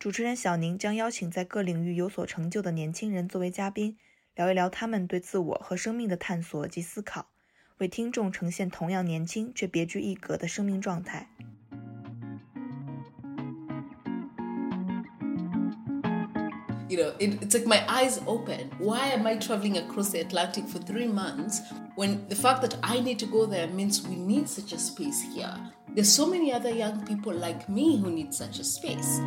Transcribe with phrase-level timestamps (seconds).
[0.00, 3.98] 主持人小宁将邀请在各领域有所成就的年轻人作为嘉宾，
[4.34, 7.26] 聊一聊他们对自我和生命的探索及思考，
[7.76, 11.28] 为听众呈现同样年轻却别具一格的生命状态。
[16.88, 18.70] you know, it, it's like my eyes open.
[18.78, 21.60] Why am I traveling across the Atlantic for three months
[21.96, 25.20] when the fact that I need to go there means we need such a space
[25.20, 25.54] here?
[25.94, 29.20] There's so many other young people like me who need such a space.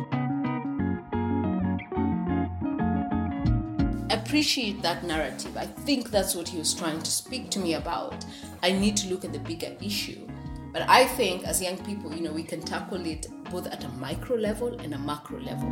[4.34, 5.56] Appreciate that narrative.
[5.56, 8.24] I think that's what he was trying to speak to me about.
[8.64, 10.26] I need to look at the bigger issue.
[10.72, 13.88] But I think as young people, you know, we can tackle it both at a
[13.90, 15.70] micro level and a macro level.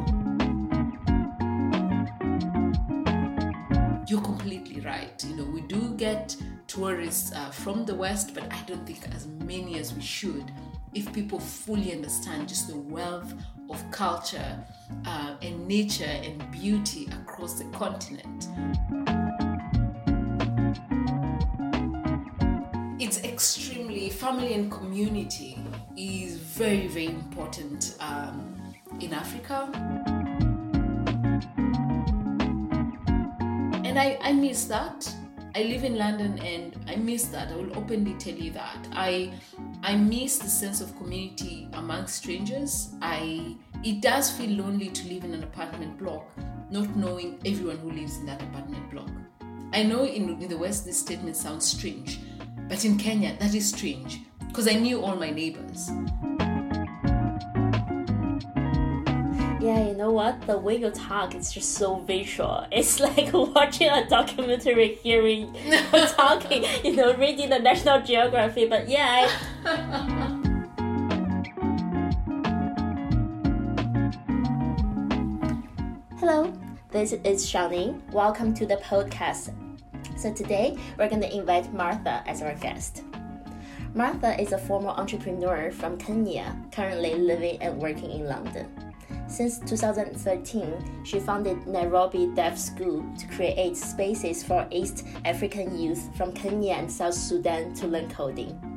[4.06, 5.20] You're completely right.
[5.28, 6.36] You know, we do get
[6.68, 10.52] tourists uh, from the West, but I don't think as many as we should
[10.94, 13.34] if people fully understand just the wealth
[13.72, 14.58] of culture
[15.06, 18.48] uh, and nature and beauty across the continent.
[23.00, 25.58] It's extremely, family and community
[25.96, 29.68] is very, very important um, in Africa.
[33.84, 35.14] and I, I miss that.
[35.54, 37.52] I live in London and I miss that.
[37.52, 38.88] I will openly tell you that.
[38.92, 39.32] I
[39.82, 42.94] I miss the sense of community among strangers.
[43.02, 46.26] I it does feel lonely to live in an apartment block,
[46.70, 49.10] not knowing everyone who lives in that apartment block.
[49.74, 52.20] I know in, in the West this statement sounds strange,
[52.68, 55.90] but in Kenya that is strange because I knew all my neighbors.
[59.62, 60.40] Yeah, you know what?
[60.48, 62.66] The way you talk is just so visual.
[62.72, 65.78] It's like watching a documentary, hearing you
[66.18, 68.66] talking, you know, reading the National Geography.
[68.66, 69.78] But yeah, I,
[76.18, 76.52] Hello,
[76.90, 78.02] this is Xiaoning.
[78.10, 79.54] Welcome to the podcast.
[80.16, 83.04] So today we're going to invite Martha as our guest.
[83.94, 88.91] Martha is a former entrepreneur from Kenya, currently living and working in London.
[89.32, 96.34] Since 2013, she founded Nairobi Dev School to create spaces for East African youth from
[96.34, 98.71] Kenya and South Sudan to learn coding.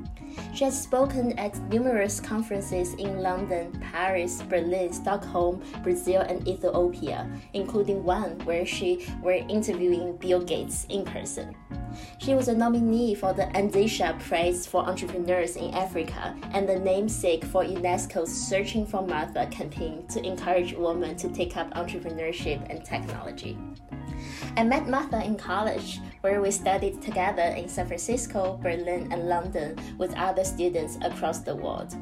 [0.53, 8.03] She has spoken at numerous conferences in London, Paris, Berlin, Stockholm, Brazil, and Ethiopia, including
[8.03, 11.55] one where she were interviewing Bill Gates in person.
[12.17, 17.45] She was a nominee for the Anzisha Prize for Entrepreneurs in Africa and the namesake
[17.45, 23.57] for UNESCO's Searching for Martha campaign to encourage women to take up entrepreneurship and technology.
[24.57, 29.77] I met Martha in college, where we studied together in San Francisco, Berlin, and London
[29.99, 31.95] with other students across the world.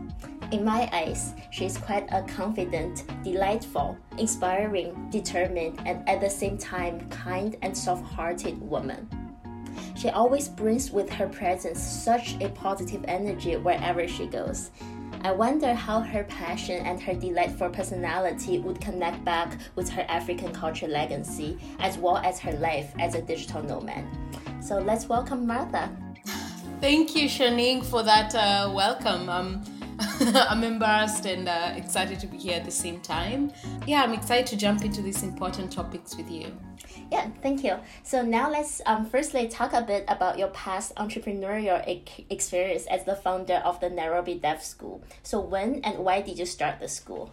[0.54, 6.58] In my eyes, she is quite a confident, delightful, inspiring, determined, and at the same
[6.58, 9.10] time kind and soft hearted woman.
[9.94, 14.72] She always brings with her presence such a positive energy wherever she goes.
[15.26, 20.52] I wonder how her passion and her delightful personality would connect back with her African
[20.52, 24.04] culture legacy, as well as her life as a digital nomad.
[24.62, 25.90] So let's welcome Martha.
[26.82, 29.30] Thank you, Xiaoning, for that uh, welcome.
[29.30, 29.64] Um,
[30.50, 33.52] I'm embarrassed and uh, excited to be here at the same time.
[33.88, 36.52] Yeah, I'm excited to jump into these important topics with you.
[37.12, 37.78] Yeah, thank you.
[38.04, 43.06] So now let's um, firstly talk a bit about your past entrepreneurial e- experience as
[43.06, 45.04] the founder of the Nairobi Dev School.
[45.22, 47.32] So when and why did you start the school?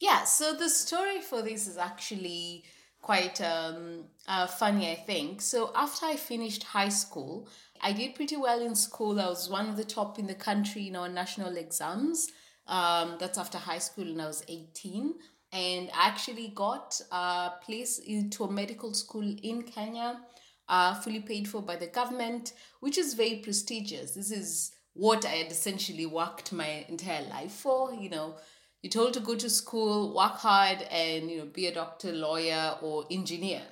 [0.00, 2.64] Yeah, so the story for this is actually
[3.02, 5.40] quite um, uh, funny, I think.
[5.40, 7.48] So after I finished high school,
[7.80, 9.20] I did pretty well in school.
[9.20, 12.28] I was one of the top in the country in our national exams.
[12.66, 15.14] Um, that's after high school, and I was 18.
[15.52, 20.20] And I actually got a place into a medical school in Kenya,
[20.68, 24.12] uh, fully paid for by the government, which is very prestigious.
[24.12, 27.94] This is what I had essentially worked my entire life for.
[27.94, 28.34] You know,
[28.82, 32.76] you're told to go to school, work hard, and you know, be a doctor, lawyer,
[32.82, 33.62] or engineer.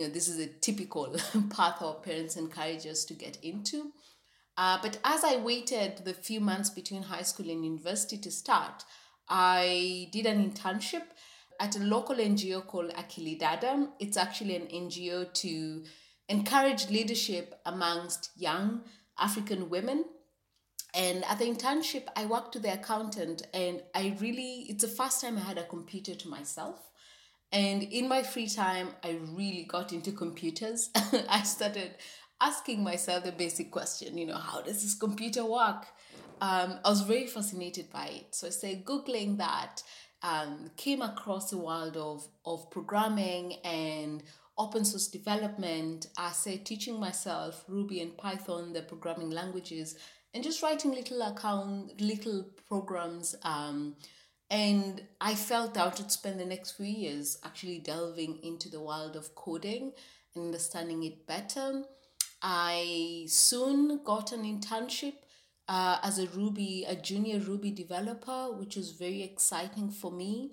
[0.00, 1.14] You know, this is a typical
[1.50, 3.92] path our parents encourage us to get into.
[4.56, 8.82] Uh, but as I waited the few months between high school and university to start,
[9.28, 11.02] I did an internship
[11.60, 13.38] at a local NGO called Akili.
[13.98, 15.84] It's actually an NGO to
[16.30, 18.80] encourage leadership amongst young
[19.18, 20.06] African women.
[20.94, 25.20] And at the internship, I worked with the accountant, and I really, it's the first
[25.20, 26.89] time I had a computer to myself.
[27.52, 30.90] And in my free time, I really got into computers.
[31.28, 31.96] I started
[32.40, 35.86] asking myself the basic question, you know, how does this computer work?
[36.40, 38.34] Um, I was very fascinated by it.
[38.34, 39.82] So I started Googling that,
[40.22, 44.22] um, came across the world of, of programming and
[44.56, 46.06] open source development.
[46.16, 49.96] I started teaching myself Ruby and Python, the programming languages,
[50.32, 53.34] and just writing little account, little programs.
[53.42, 53.96] Um,
[54.50, 59.14] and I felt I would spend the next few years actually delving into the world
[59.14, 59.92] of coding
[60.34, 61.84] and understanding it better.
[62.42, 65.14] I soon got an internship
[65.68, 70.52] uh, as a Ruby, a junior Ruby developer, which was very exciting for me.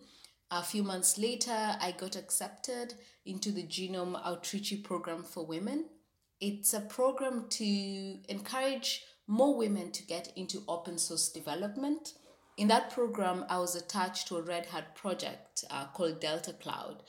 [0.51, 2.94] A few months later, I got accepted
[3.25, 5.85] into the GNOME Outreach Program for Women.
[6.39, 7.65] It's a program to
[8.29, 12.13] encourage more women to get into open source development.
[12.57, 17.04] In that program, I was attached to a Red Hat project uh, called Delta Cloud.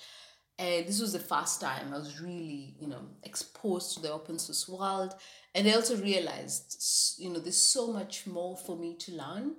[0.59, 4.39] And this was the first time I was really, you know, exposed to the open
[4.39, 5.15] source world.
[5.55, 9.55] And I also realized, you know, there's so much more for me to learn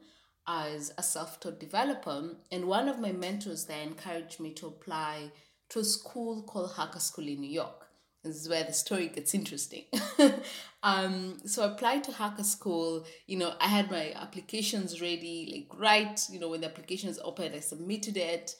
[0.47, 2.35] as a self-taught developer.
[2.51, 5.31] And one of my mentors there encouraged me to apply
[5.69, 7.78] to a school called Hacker School in New York.
[8.23, 9.85] This is where the story gets interesting.
[10.83, 13.05] um, so I applied to Hacker School.
[13.27, 17.55] You know, I had my applications ready, like right, you know, when the applications opened,
[17.55, 18.55] I submitted it.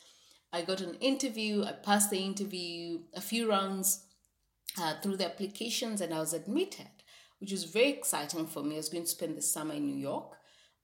[0.54, 1.64] I got an interview.
[1.64, 4.06] I passed the interview, a few rounds
[4.80, 6.88] uh, through the applications, and I was admitted,
[7.40, 8.76] which was very exciting for me.
[8.76, 10.38] I was going to spend the summer in New York,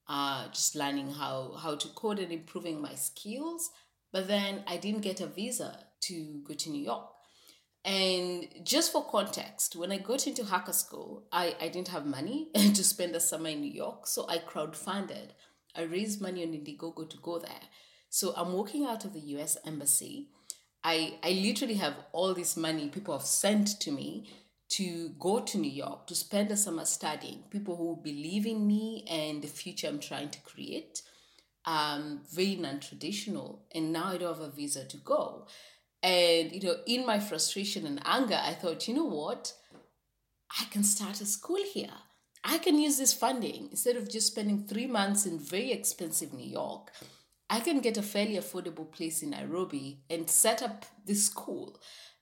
[0.08, 3.72] uh, just learning how how to code and improving my skills.
[4.12, 7.15] But then I didn't get a visa to go to New York.
[7.86, 12.50] And just for context, when I got into hacker school, I, I didn't have money
[12.56, 14.08] to spend the summer in New York.
[14.08, 15.30] So I crowdfunded.
[15.76, 17.70] I raised money on Indiegogo to go there.
[18.10, 20.30] So I'm walking out of the US Embassy.
[20.84, 24.30] I, I literally have all this money people have sent to me
[24.70, 27.44] to go to New York to spend the summer studying.
[27.52, 31.04] People who believe in me and the future I'm trying to create.
[31.66, 33.66] Um, very non traditional.
[33.76, 35.48] And now I don't have a visa to go.
[36.06, 39.52] And, you know, in my frustration and anger, I thought, you know what?
[40.62, 41.90] I can start a school here.
[42.44, 46.48] I can use this funding instead of just spending three months in very expensive New
[46.48, 46.92] York.
[47.50, 51.80] I can get a fairly affordable place in Nairobi and set up this school.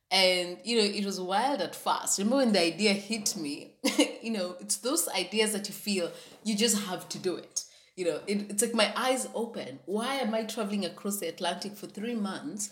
[0.10, 2.20] And, you know, it was wild at first.
[2.20, 3.76] Remember when the idea hit me?
[4.22, 6.10] you know, it's those ideas that you feel
[6.46, 7.66] you just have to do it.
[7.98, 9.80] You know, it, it's like my eyes open.
[9.88, 12.70] Why am I traveling across the Atlantic for three months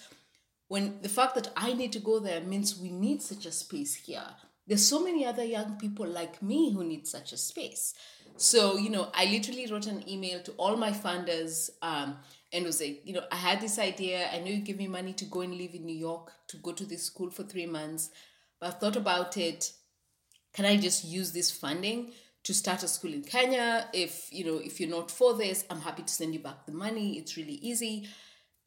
[0.71, 3.93] when the fact that I need to go there means we need such a space
[3.93, 4.23] here.
[4.65, 7.93] There's so many other young people like me who need such a space.
[8.37, 12.19] So, you know, I literally wrote an email to all my funders um,
[12.53, 14.29] and was like, you know, I had this idea.
[14.31, 16.71] I know you give me money to go and live in New York to go
[16.71, 18.09] to this school for three months,
[18.57, 19.73] but I've thought about it.
[20.53, 22.13] Can I just use this funding
[22.45, 23.89] to start a school in Kenya?
[23.91, 26.71] If, you know, if you're not for this, I'm happy to send you back the
[26.71, 27.17] money.
[27.17, 28.07] It's really easy.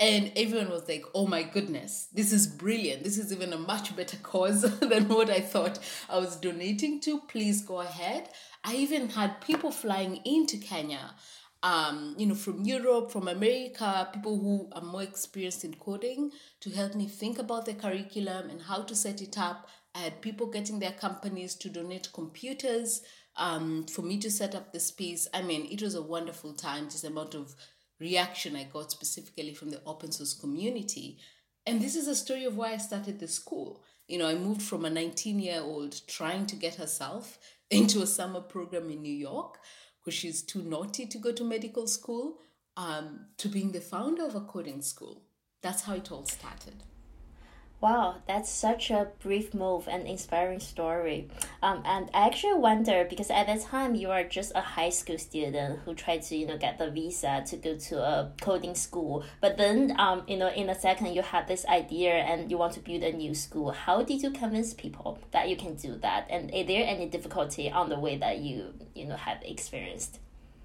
[0.01, 3.05] And everyone was like, oh my goodness, this is brilliant.
[3.05, 7.21] This is even a much better cause than what I thought I was donating to.
[7.29, 8.29] Please go ahead.
[8.65, 11.15] I even had people flying into Kenya,
[11.63, 16.71] um, you know, from Europe, from America, people who are more experienced in coding to
[16.71, 19.69] help me think about the curriculum and how to set it up.
[19.95, 23.03] I had people getting their companies to donate computers
[23.37, 25.29] um, for me to set up the space.
[25.33, 27.55] I mean, it was a wonderful time, just amount of
[28.01, 31.19] reaction I got specifically from the open source community.
[31.67, 33.83] And this is a story of why I started the school.
[34.09, 37.39] You know, I moved from a 19 year old trying to get herself
[37.71, 39.59] into a summer program in New York
[40.01, 42.39] because she's too naughty to go to medical school
[42.77, 45.23] um, to being the founder of a coding school.
[45.63, 46.75] That's how it all started.
[47.85, 51.29] Wow, that's such a brief move and inspiring story.
[51.63, 55.19] Um, and I actually wonder because at that time you are just a high school
[55.19, 59.23] student who tried to you know get the visa to go to a coding school.
[59.43, 62.73] But then um, you know in a second you had this idea and you want
[62.73, 63.73] to build a new school.
[63.73, 66.27] How did you convince people that you can do that?
[66.31, 70.21] And is there any difficulty on the way that you you know have experienced?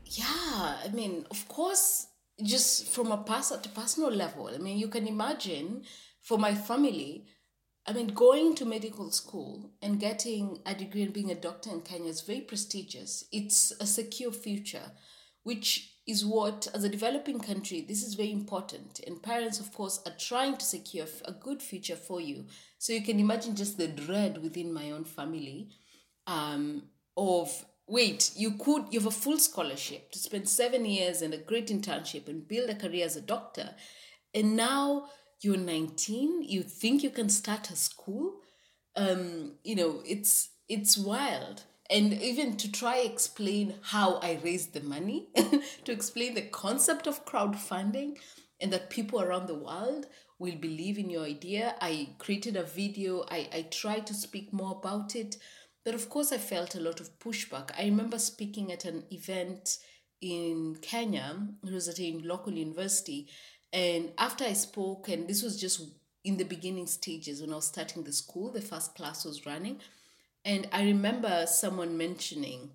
[0.05, 2.07] Yeah, I mean, of course,
[2.41, 4.47] just from a pers- personal level.
[4.47, 5.83] I mean, you can imagine
[6.21, 7.25] for my family,
[7.85, 11.81] I mean, going to medical school and getting a degree and being a doctor in
[11.81, 13.25] Kenya is very prestigious.
[13.31, 14.91] It's a secure future,
[15.43, 18.99] which is what, as a developing country, this is very important.
[19.05, 22.45] And parents, of course, are trying to secure a good future for you.
[22.77, 25.69] So you can imagine just the dread within my own family
[26.27, 26.83] um,
[27.17, 31.37] of wait, you could, you have a full scholarship to spend seven years and a
[31.37, 33.71] great internship and build a career as a doctor.
[34.33, 35.07] And now
[35.41, 38.41] you're 19, you think you can start a school.
[38.95, 44.81] Um, you know, it's it's wild and even to try explain how I raised the
[44.81, 45.29] money,
[45.85, 48.17] to explain the concept of crowdfunding
[48.61, 50.05] and that people around the world
[50.37, 51.75] will believe in your idea.
[51.81, 55.37] I created a video, I, I tried to speak more about it,
[55.83, 57.71] but of course I felt a lot of pushback.
[57.77, 59.77] I remember speaking at an event
[60.21, 63.29] in Kenya, it was at a local university,
[63.71, 65.81] and after I spoke, and this was just
[66.23, 69.79] in the beginning stages when I was starting the school, the first class was running
[70.45, 72.71] and I remember someone mentioning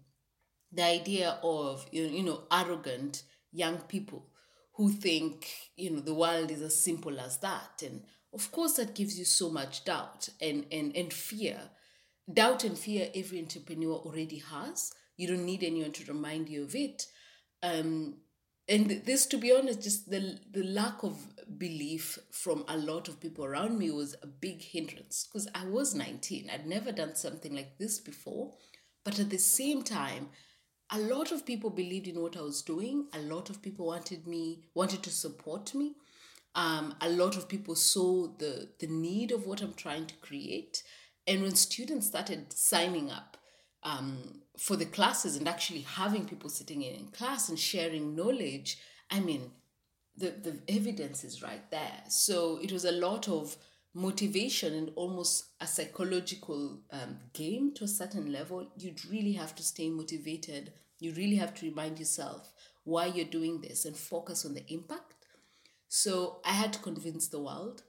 [0.71, 3.23] the idea of, you know, arrogant
[3.53, 4.27] young people
[4.75, 7.83] who think, you know, the world is as simple as that.
[7.85, 11.59] And of course, that gives you so much doubt and, and, and fear.
[12.33, 14.93] Doubt and fear every entrepreneur already has.
[15.17, 17.07] You don't need anyone to remind you of it.
[17.63, 18.17] Um,
[18.69, 21.19] and this, to be honest, just the, the lack of
[21.59, 25.95] belief from a lot of people around me was a big hindrance because I was
[25.95, 26.49] 19.
[26.51, 28.55] I'd never done something like this before.
[29.05, 30.31] But at the same time,
[30.91, 33.09] a lot of people believed in what I was doing.
[33.13, 35.97] A lot of people wanted me, wanted to support me.
[36.55, 40.83] Um, a lot of people saw the, the need of what I'm trying to create.
[41.27, 43.37] And when students started signing up
[43.83, 48.79] um, for the classes and actually having people sitting in, class and sharing knowledge,
[49.11, 49.51] I mean,
[50.17, 52.03] the, the evidence is right there.
[52.09, 53.57] So it was a lot of
[53.95, 58.67] motivation and almost a psychological um, game to a certain level.
[58.77, 60.73] You'd really have to stay motivated.
[60.99, 62.53] You really have to remind yourself
[62.85, 65.27] why you're doing this and focus on the impact.
[65.89, 67.83] So I had to convince the world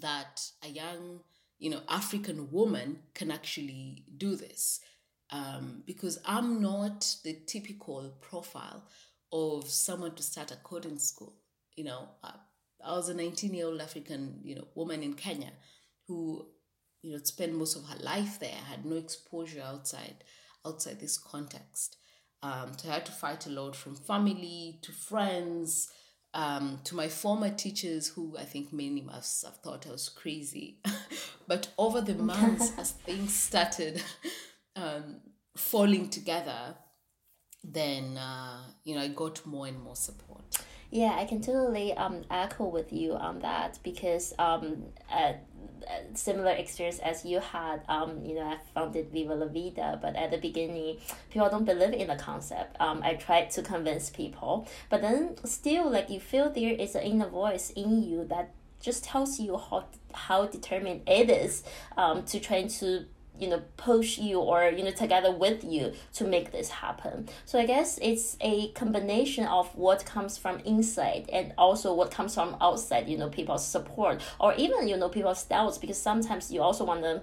[0.00, 1.20] that a young,
[1.58, 4.80] you know, African woman can actually do this.
[5.32, 8.84] Um, because I'm not the typical profile
[9.32, 11.34] of someone to start a coding school.
[11.74, 12.34] You know, I,
[12.84, 15.50] I was a 19 year old African, you know, woman in Kenya
[16.06, 16.46] who,
[17.00, 20.22] you know, spent most of her life there, had no exposure outside
[20.64, 21.96] outside this context.
[22.42, 25.88] Um, so I had to fight a lot from family to friends,
[26.34, 30.78] um, to my former teachers, who I think many must have thought I was crazy.
[31.48, 34.02] but over the months, as things started
[34.76, 35.16] um,
[35.56, 36.76] falling together,
[37.64, 40.58] then uh, you know I got more and more support.
[40.92, 45.36] Yeah, I can totally um, echo with you on that because um, a,
[45.88, 50.14] a similar experience as you had, um, you know, I founded Viva La Vida, but
[50.16, 50.98] at the beginning,
[51.30, 52.76] people don't believe in the concept.
[52.78, 57.04] Um, I tried to convince people, but then still, like, you feel there is an
[57.04, 61.62] inner voice in you that just tells you how how determined it is
[61.96, 63.06] um, to try to
[63.38, 67.28] you know push you or you know together with you to make this happen.
[67.44, 72.34] So i guess it's a combination of what comes from inside and also what comes
[72.34, 76.60] from outside you know people's support or even you know people's doubts because sometimes you
[76.60, 77.22] also want to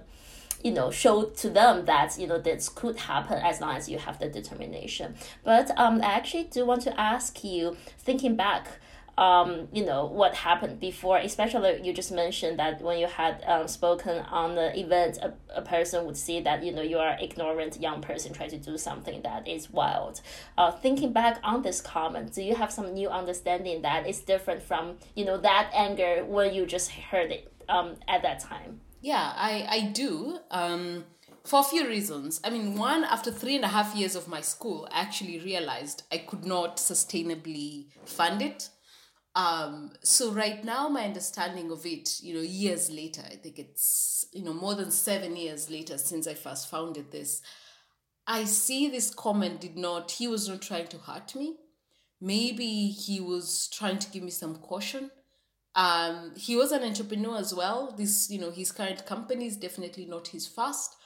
[0.62, 3.98] you know show to them that you know this could happen as long as you
[3.98, 5.14] have the determination.
[5.44, 8.66] But um i actually do want to ask you thinking back
[9.18, 13.68] um, you know what happened before especially you just mentioned that when you had um,
[13.68, 17.80] spoken on the event a, a person would see that you know you are ignorant
[17.80, 20.20] young person trying to do something that is wild
[20.58, 24.62] uh, thinking back on this comment do you have some new understanding that is different
[24.62, 29.32] from you know that anger when you just heard it um, at that time yeah
[29.36, 31.04] i i do um
[31.44, 32.40] for a few reasons.
[32.44, 36.02] I mean, one, after three and a half years of my school, I actually realized
[36.12, 38.68] I could not sustainably fund it.
[39.34, 44.26] Um, so right now, my understanding of it, you know, years later, I think it's,
[44.32, 47.40] you know, more than seven years later since I first founded this,
[48.26, 51.56] I see this comment did not, he was not trying to hurt me.
[52.20, 55.10] Maybe he was trying to give me some caution.
[55.74, 57.94] Um, he was an entrepreneur as well.
[57.96, 60.96] This, you know, his current company is definitely not his first.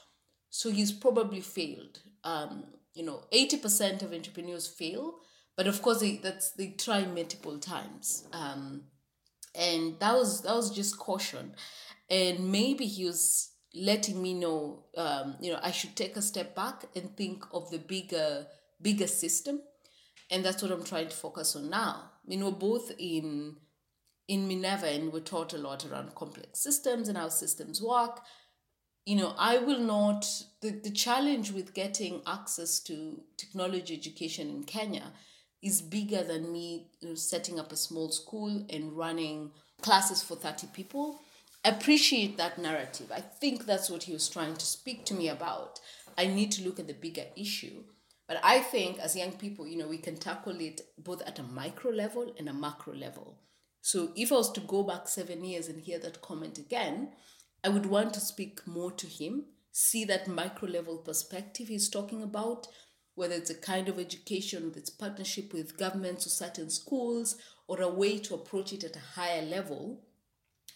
[0.50, 2.00] So he's probably failed.
[2.24, 2.64] Um,
[2.94, 5.16] you know, 80% of entrepreneurs fail
[5.56, 8.26] but of course they that's they try multiple times.
[8.32, 8.84] Um
[9.54, 11.54] and that was that was just caution.
[12.10, 16.54] And maybe he was letting me know um you know i should take a step
[16.54, 18.46] back and think of the bigger
[18.80, 19.60] bigger system.
[20.30, 22.10] And that's what i'm trying to focus on now.
[22.26, 23.56] You know both in
[24.26, 28.20] in minerva and we're taught a lot around complex systems and how systems work.
[29.06, 30.26] You know i will not
[30.62, 35.12] the, the challenge with getting access to technology education in kenya
[35.64, 40.36] is bigger than me you know, setting up a small school and running classes for
[40.36, 41.20] 30 people.
[41.64, 43.10] Appreciate that narrative.
[43.10, 45.80] I think that's what he was trying to speak to me about.
[46.18, 47.82] I need to look at the bigger issue.
[48.28, 51.42] But I think as young people, you know, we can tackle it both at a
[51.42, 53.38] micro level and a macro level.
[53.80, 57.08] So if I was to go back seven years and hear that comment again,
[57.62, 62.22] I would want to speak more to him, see that micro level perspective he's talking
[62.22, 62.66] about,
[63.14, 67.80] whether it's a kind of education with its partnership with governments or certain schools, or
[67.80, 70.00] a way to approach it at a higher level,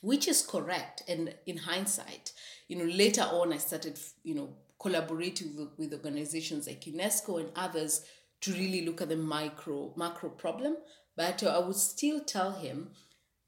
[0.00, 1.02] which is correct.
[1.08, 2.32] And in hindsight,
[2.68, 7.50] you know, later on, I started, you know, collaborating with, with organizations like UNESCO and
[7.56, 8.04] others
[8.40, 10.76] to really look at the micro macro problem.
[11.16, 12.90] But I would still tell him,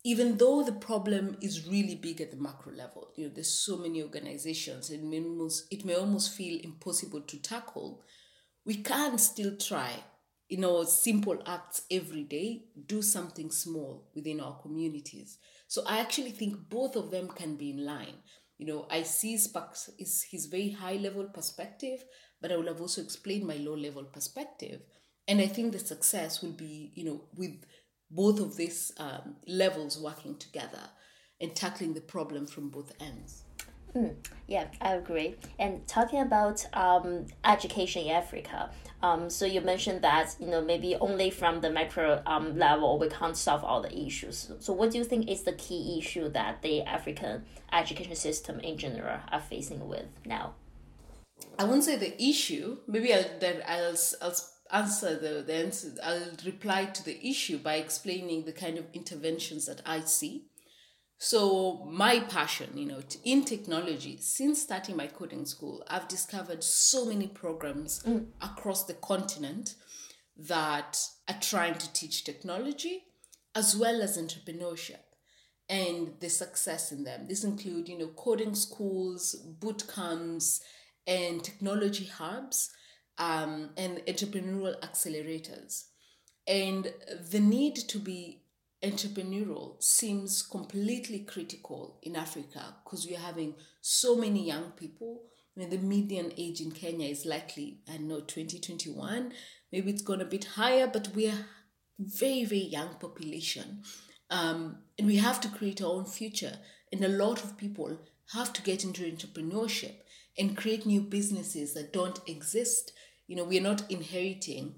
[0.03, 3.77] even though the problem is really big at the macro level, you know, there's so
[3.77, 8.03] many organizations, it almost, it may almost feel impossible to tackle.
[8.65, 9.93] We can still try,
[10.49, 15.39] you know, simple acts every day, do something small within our communities.
[15.67, 18.17] So I actually think both of them can be in line.
[18.59, 22.05] You know, I see Sparks is his very high level perspective,
[22.43, 24.83] but I will have also explained my low level perspective.
[25.27, 27.65] And I think the success will be, you know, with
[28.11, 30.83] both of these um, levels working together
[31.41, 33.45] and tackling the problem from both ends.
[33.95, 34.15] Mm,
[34.47, 35.35] yeah, I agree.
[35.59, 38.71] And talking about um, education in Africa,
[39.03, 43.09] um, so you mentioned that you know maybe only from the macro um, level we
[43.09, 44.53] can't solve all the issues.
[44.61, 48.77] So what do you think is the key issue that the African education system in
[48.77, 50.55] general are facing with now?
[51.59, 52.79] I wouldn't say the issue.
[52.87, 54.37] Maybe I'll then I'll, I'll
[54.73, 55.93] answer the, the answer.
[56.03, 60.45] I'll reply to the issue by explaining the kind of interventions that I see.
[61.23, 67.05] So my passion, you know, in technology, since starting my coding school, I've discovered so
[67.05, 68.29] many programs mm.
[68.41, 69.75] across the continent
[70.39, 70.99] that
[71.29, 73.05] are trying to teach technology
[73.55, 75.03] as well as entrepreneurship
[75.69, 77.27] and the success in them.
[77.29, 80.63] This include, you know, coding schools, boot camps,
[81.07, 82.71] and technology hubs
[83.19, 85.85] um, and entrepreneurial accelerators.
[86.47, 86.95] And
[87.31, 88.41] the need to be
[88.83, 95.23] entrepreneurial seems completely critical in Africa because we are having so many young people.
[95.57, 99.33] I mean, the median age in Kenya is likely, I know, 2021.
[99.73, 101.47] Maybe it's gone a bit higher, but we are
[101.99, 103.83] very, very young population.
[104.31, 106.55] Um, and we have to create our own future.
[106.93, 107.99] And a lot of people
[108.33, 109.95] have to get into entrepreneurship
[110.39, 112.93] and create new businesses that don't exist.
[113.27, 114.77] You know, we're not inheriting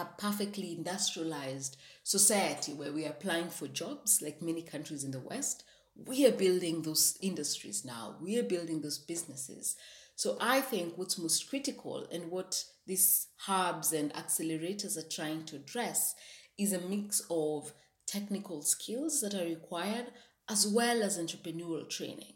[0.00, 5.20] a perfectly industrialized society where we are applying for jobs like many countries in the
[5.20, 5.64] West.
[5.94, 9.76] We are building those industries now, we are building those businesses.
[10.16, 15.56] So I think what's most critical and what these hubs and accelerators are trying to
[15.56, 16.14] address
[16.58, 17.72] is a mix of
[18.06, 20.06] technical skills that are required
[20.48, 22.34] as well as entrepreneurial training.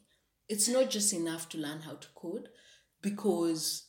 [0.49, 2.49] It's not just enough to learn how to code
[3.03, 3.89] because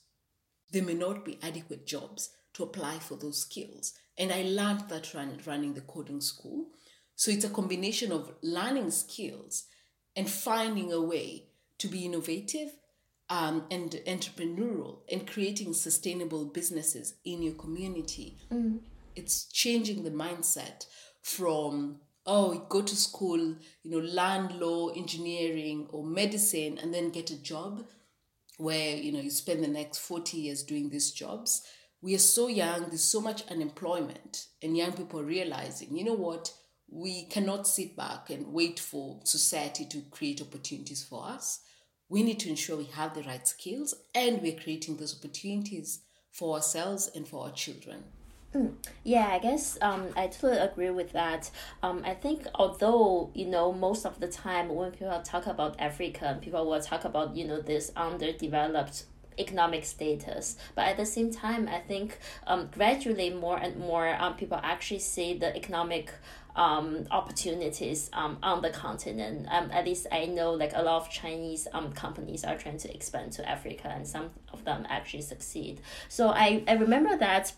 [0.71, 3.93] there may not be adequate jobs to apply for those skills.
[4.17, 6.67] And I learned that run, running the coding school.
[7.15, 9.65] So it's a combination of learning skills
[10.15, 11.47] and finding a way
[11.79, 12.69] to be innovative
[13.29, 18.37] um, and entrepreneurial and creating sustainable businesses in your community.
[18.51, 18.79] Mm.
[19.15, 20.85] It's changing the mindset
[21.21, 27.29] from oh go to school you know learn law engineering or medicine and then get
[27.29, 27.83] a job
[28.57, 31.63] where you know you spend the next 40 years doing these jobs
[32.05, 36.53] we are so young there's so much unemployment and young people realizing you know what?
[36.87, 41.61] We cannot sit back and wait for society to create opportunities for us.
[42.07, 46.55] We need to ensure we have the right skills and we're creating those opportunities for
[46.55, 48.03] ourselves and for our children.
[48.53, 51.49] Mm, yeah, I guess um, I totally agree with that.
[51.81, 56.37] Um, I think although you know most of the time when people talk about Africa,
[56.39, 59.05] people will talk about you know this underdeveloped
[59.39, 62.17] economic status but at the same time i think
[62.47, 66.11] um, gradually more and more um, people actually see the economic
[66.55, 69.47] um, opportunities um, on the continent.
[69.51, 72.93] Um, at least I know like a lot of Chinese um, companies are trying to
[72.93, 75.81] expand to Africa and some of them actually succeed.
[76.07, 77.53] So I, I remember that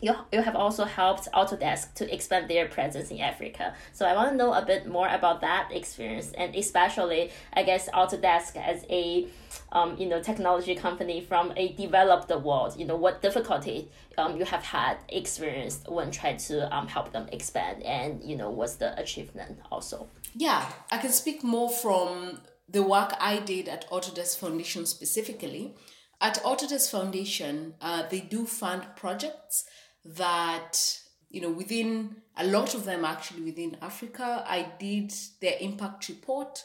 [0.00, 3.74] you, you have also helped Autodesk to expand their presence in Africa.
[3.92, 7.88] So I want to know a bit more about that experience and especially I guess
[7.90, 9.26] Autodesk as a
[9.72, 12.74] um, you know technology company from a developed world.
[12.78, 17.28] You know what difficulty um, you have had experienced when trying to um, help them
[17.32, 20.08] expand and you know what's the achievement also.
[20.34, 25.74] Yeah, I can speak more from the work I did at Autodesk Foundation specifically.
[26.20, 29.64] At Autodesk Foundation, uh, they do fund projects
[30.04, 34.44] that you know, within a lot of them actually within Africa.
[34.46, 36.64] I did their impact report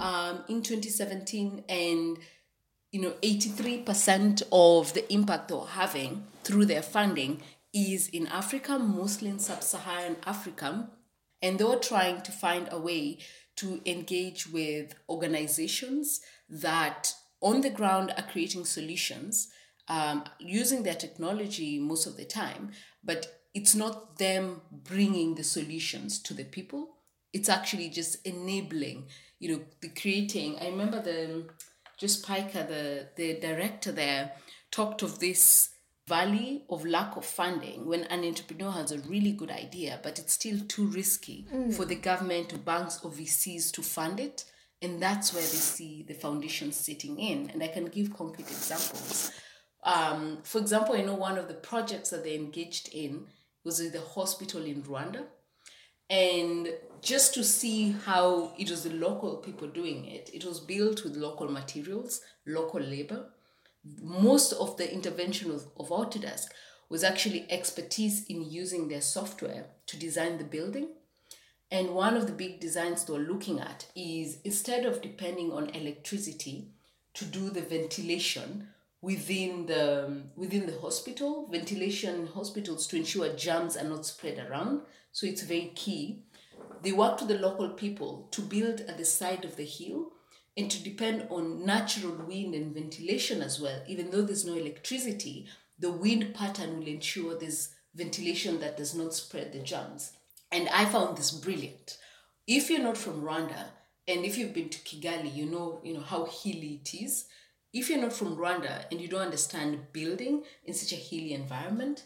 [0.00, 2.18] um, in 2017, and
[2.92, 9.28] you know, 83% of the impact they're having through their funding is in Africa, mostly
[9.28, 10.90] in sub Saharan Africa.
[11.42, 13.18] And they were trying to find a way
[13.56, 17.12] to engage with organizations that
[17.44, 19.48] on the ground are creating solutions
[19.88, 22.70] um, using their technology most of the time,
[23.04, 26.96] but it's not them bringing the solutions to the people.
[27.32, 30.56] It's actually just enabling, you know, the creating.
[30.58, 31.46] I remember the
[31.98, 34.32] Joe Speicher, the the director there,
[34.70, 35.70] talked of this
[36.08, 40.32] valley of lack of funding when an entrepreneur has a really good idea, but it's
[40.32, 44.44] still too risky for the government or banks or VCs to fund it.
[44.84, 47.50] And that's where they see the foundation sitting in.
[47.50, 49.32] And I can give concrete examples.
[49.82, 53.26] Um, for example, I know one of the projects that they engaged in
[53.64, 55.24] was with the hospital in Rwanda.
[56.10, 56.68] And
[57.00, 61.16] just to see how it was the local people doing it, it was built with
[61.16, 63.30] local materials, local labor.
[64.02, 66.48] Most of the intervention of, of Autodesk
[66.90, 70.88] was actually expertise in using their software to design the building.
[71.70, 76.68] And one of the big designs they're looking at is instead of depending on electricity
[77.14, 78.68] to do the ventilation
[79.00, 84.82] within the within the hospital, ventilation hospitals to ensure germs are not spread around.
[85.12, 86.22] So it's very key.
[86.82, 90.12] They work with the local people to build at the side of the hill
[90.56, 93.82] and to depend on natural wind and ventilation as well.
[93.88, 95.46] Even though there's no electricity,
[95.78, 100.12] the wind pattern will ensure there's ventilation that does not spread the germs.
[100.54, 101.98] And I found this brilliant.
[102.46, 103.70] If you're not from Rwanda
[104.06, 107.24] and if you've been to Kigali, you know, you know how hilly it is.
[107.72, 112.04] If you're not from Rwanda and you don't understand building in such a hilly environment,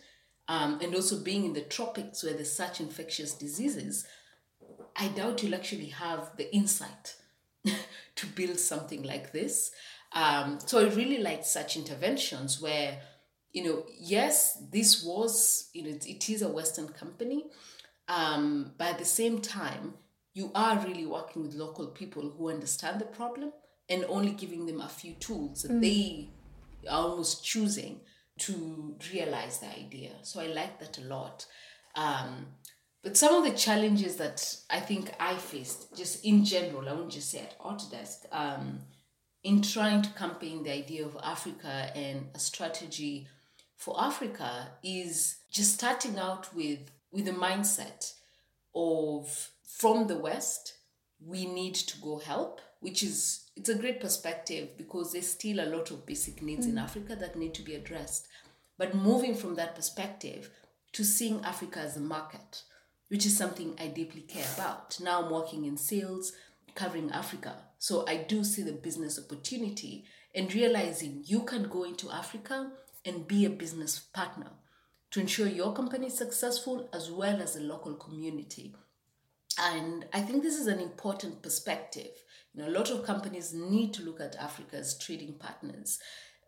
[0.49, 4.07] um, and also being in the tropics where there's such infectious diseases,
[4.97, 7.17] I doubt you'll actually have the insight
[8.17, 9.73] to build something like this.
[10.13, 12.99] Um, so I really like such interventions where,
[13.53, 17.45] you know, yes, this was, you know, it, it is a Western company,
[18.09, 19.95] um, but at the same time,
[20.35, 23.53] you are really working with local people who understand the problem
[23.89, 26.29] and only giving them a few tools that they
[26.89, 28.01] are almost choosing
[28.39, 30.11] to realize the idea.
[30.23, 31.47] So I like that a lot.
[31.95, 32.47] Um,
[33.03, 37.11] but some of the challenges that I think I faced, just in general, I won't
[37.11, 38.81] just say at Autodesk, um,
[39.43, 43.27] in trying to campaign the idea of Africa and a strategy
[43.77, 48.13] for Africa is just starting out with with the mindset
[48.75, 50.75] of from the West,
[51.25, 55.67] we need to go help, which is it's a great perspective because there's still a
[55.67, 56.83] lot of basic needs in mm.
[56.83, 58.29] Africa that need to be addressed.
[58.77, 60.51] But moving from that perspective
[60.93, 62.63] to seeing Africa as a market,
[63.09, 64.99] which is something I deeply care about.
[65.01, 66.33] Now I'm working in sales,
[66.77, 67.57] covering Africa.
[67.81, 72.71] So I do see the business opportunity and realizing you can go into Africa
[73.05, 74.51] and be a business partner
[75.11, 78.75] to ensure your company is successful as well as the local community.
[79.61, 82.11] And I think this is an important perspective.
[82.55, 85.99] You know, a lot of companies need to look at Africa as trading partners,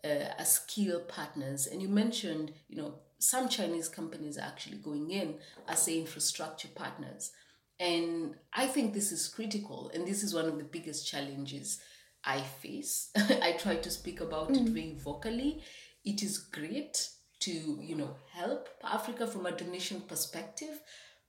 [0.04, 1.66] uh, as skill partners.
[1.66, 5.36] And you mentioned, you know, some Chinese companies are actually going in
[5.68, 7.32] as say infrastructure partners.
[7.78, 11.80] And I think this is critical, and this is one of the biggest challenges
[12.22, 13.10] I face.
[13.16, 15.62] I try to speak about it very vocally.
[16.04, 17.08] It is great
[17.40, 20.80] to, you know, help Africa from a donation perspective,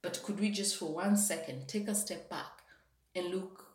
[0.01, 2.61] but could we just for one second take a step back
[3.15, 3.65] and look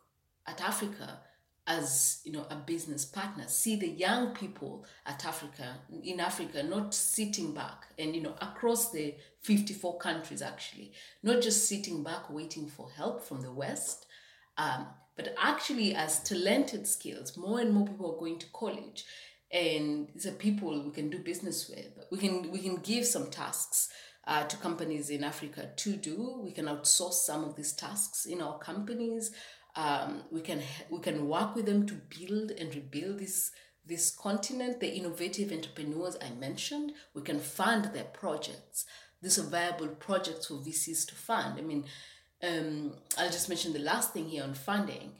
[0.45, 1.19] at Africa
[1.65, 3.45] as you know a business partner?
[3.47, 8.91] See the young people at africa in africa not sitting back and you know across
[8.91, 10.93] the 54 countries actually.
[11.23, 14.05] Not just sitting back waiting for help from the west
[14.57, 19.05] um, but actually as talented skills more and more people are going to college
[19.51, 22.05] and the people we can do business with.
[22.11, 23.89] We can we can give some tasks
[24.25, 26.41] uh, to companies in africa to do.
[26.43, 29.31] We can outsource some of these tasks in our companies.
[29.75, 33.51] Um, we can we can work with them to build and rebuild this
[33.85, 34.79] this continent.
[34.79, 38.85] The innovative entrepreneurs i mentioned we can fund their projects.
[39.21, 41.57] These are viable projects for vcs to fund.
[41.57, 41.85] I mean
[42.43, 45.13] um, i'll just mention the last thing here on funding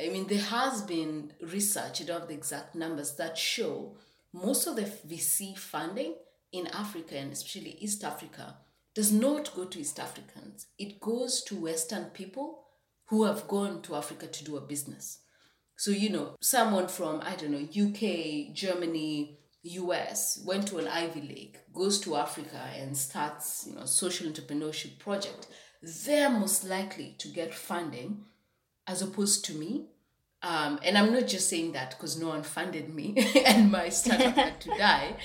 [0.00, 3.96] i mean there has been research i don't have the exact numbers that show
[4.32, 6.14] most of the vc funding
[6.52, 8.56] in africa and especially east africa
[8.94, 12.62] does not go to east africans it goes to western people
[13.12, 15.18] who have gone to Africa to do a business.
[15.76, 21.20] So, you know, someone from, I don't know, UK, Germany, US, went to an Ivy
[21.20, 25.48] League, goes to Africa and starts, you know, social entrepreneurship project,
[25.82, 28.24] they're most likely to get funding
[28.86, 29.86] as opposed to me.
[30.42, 33.14] Um, and I'm not just saying that because no one funded me
[33.46, 35.16] and my startup had to die,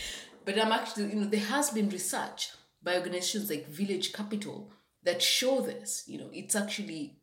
[0.46, 2.52] but I'm actually, you know, there has been research
[2.84, 4.72] by organizations like Village Capital
[5.04, 6.04] that show this.
[6.08, 7.18] You know, it's actually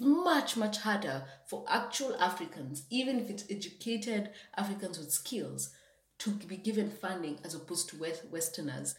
[0.00, 5.70] much, much harder for actual Africans, even if it's educated Africans with skills,
[6.18, 8.94] to be given funding as opposed to Westerners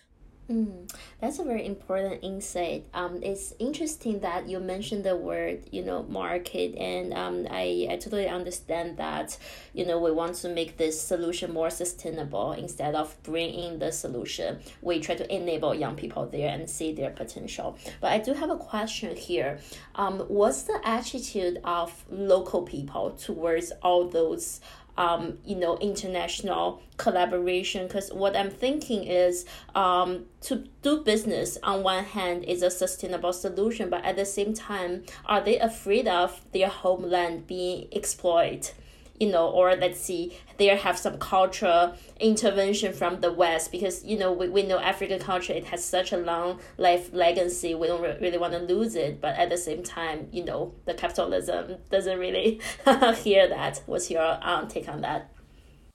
[0.50, 2.86] Mm, that's a very important insight.
[2.94, 7.98] Um, it's interesting that you mentioned the word, you know, market, and um, I, I
[7.98, 9.38] totally understand that,
[9.74, 14.60] you know, we want to make this solution more sustainable instead of bringing the solution.
[14.82, 17.78] We try to enable young people there and see their potential.
[18.00, 19.60] But I do have a question here.
[19.96, 24.62] Um, what's the attitude of local people towards all those
[24.98, 27.88] um, you know, international collaboration.
[27.88, 33.34] Because what I'm thinking is um, to do business on one hand is a sustainable
[33.34, 38.72] solution, but at the same time, are they afraid of their homeland being exploited?
[39.20, 44.18] You know, or let's see, there have some cultural intervention from the West because, you
[44.18, 47.74] know, we, we know African culture, it has such a long life legacy.
[47.76, 49.20] We don't re- really want to lose it.
[49.20, 52.62] But at the same time, you know, the capitalism doesn't really
[53.16, 53.82] hear that.
[53.86, 55.32] What's your um, take on that?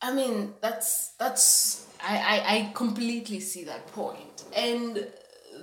[0.01, 4.45] I mean, that's, that's, I, I, I completely see that point.
[4.57, 5.07] And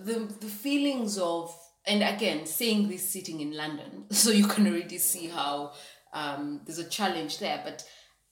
[0.02, 1.54] the, the feelings of,
[1.86, 5.74] and again, saying this sitting in London, so you can already see how
[6.13, 7.62] um, there's a challenge there.
[7.63, 7.84] But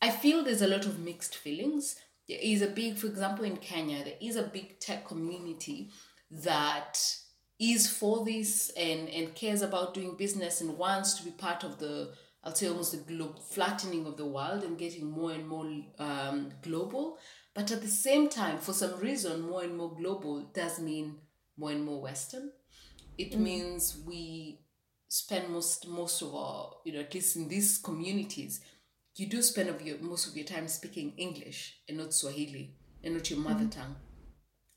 [0.02, 1.96] I feel there's a lot of mixed feelings.
[2.28, 5.90] There is a big, for example, in Kenya, there is a big tech community
[6.30, 7.00] that
[7.60, 11.80] is for this and, and cares about doing business and wants to be part of
[11.80, 12.14] the,
[12.44, 15.66] I'll say almost the globe flattening of the world and getting more and more
[15.98, 17.18] um, global.
[17.56, 21.16] But at the same time, for some reason, more and more global does mean
[21.58, 22.52] more and more Western.
[23.18, 23.40] It mm.
[23.40, 24.60] means we
[25.10, 28.62] spend most most of our you know at least in these communities
[29.16, 33.14] you do spend of your most of your time speaking english and not swahili and
[33.14, 33.82] not your mother mm-hmm.
[33.82, 33.96] tongue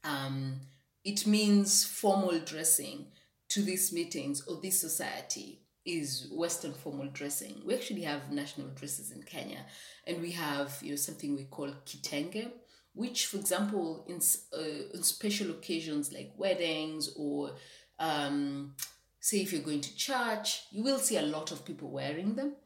[0.03, 0.61] um,
[1.05, 3.07] it means formal dressing
[3.49, 9.11] to these meetings or this society is western formal dressing we actually have national dresses
[9.11, 9.65] in kenya
[10.07, 12.51] and we have you know something we call kitenge
[12.95, 14.21] which for example in,
[14.57, 17.53] uh, in special occasions like weddings or
[17.99, 18.75] um,
[19.21, 22.57] say if you're going to church, you will see a lot of people wearing them.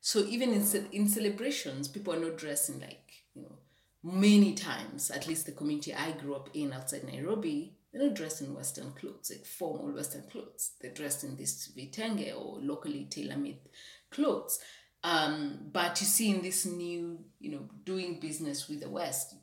[0.00, 3.58] So even in, in celebrations, people are not dressing like, you know,
[4.02, 8.40] many times, at least the community I grew up in outside Nairobi, they're not dressed
[8.40, 10.72] in Western clothes, like formal Western clothes.
[10.80, 13.58] They're dressed in this vitenge or locally tailor-made
[14.10, 14.58] clothes.
[15.04, 19.34] Um, but you see in this new, you know, doing business with the West,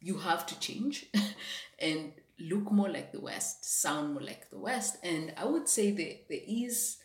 [0.00, 1.06] you have to change.
[1.78, 4.96] and look more like the West, sound more like the West.
[5.02, 6.96] And I would say that there is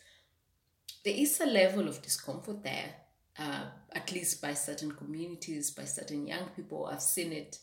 [1.04, 2.94] there is a level of discomfort there,
[3.38, 6.86] uh, at least by certain communities, by certain young people.
[6.86, 7.58] I've seen it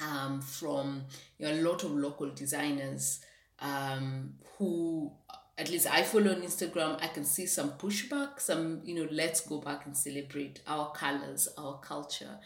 [0.00, 1.04] um, from
[1.38, 3.20] you know, a lot of local designers
[3.60, 5.12] um, who
[5.58, 9.40] at least I follow on Instagram, I can see some pushback, some, you know, let's
[9.40, 12.38] go back and celebrate our colors, our culture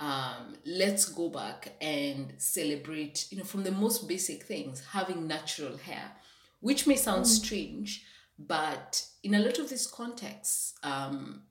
[0.00, 5.76] um, let's go back and celebrate, you know, from the most basic things, having natural
[5.76, 6.12] hair,
[6.60, 7.28] which may sound mm.
[7.28, 8.04] strange,
[8.38, 11.42] but in a lot of these contexts, um,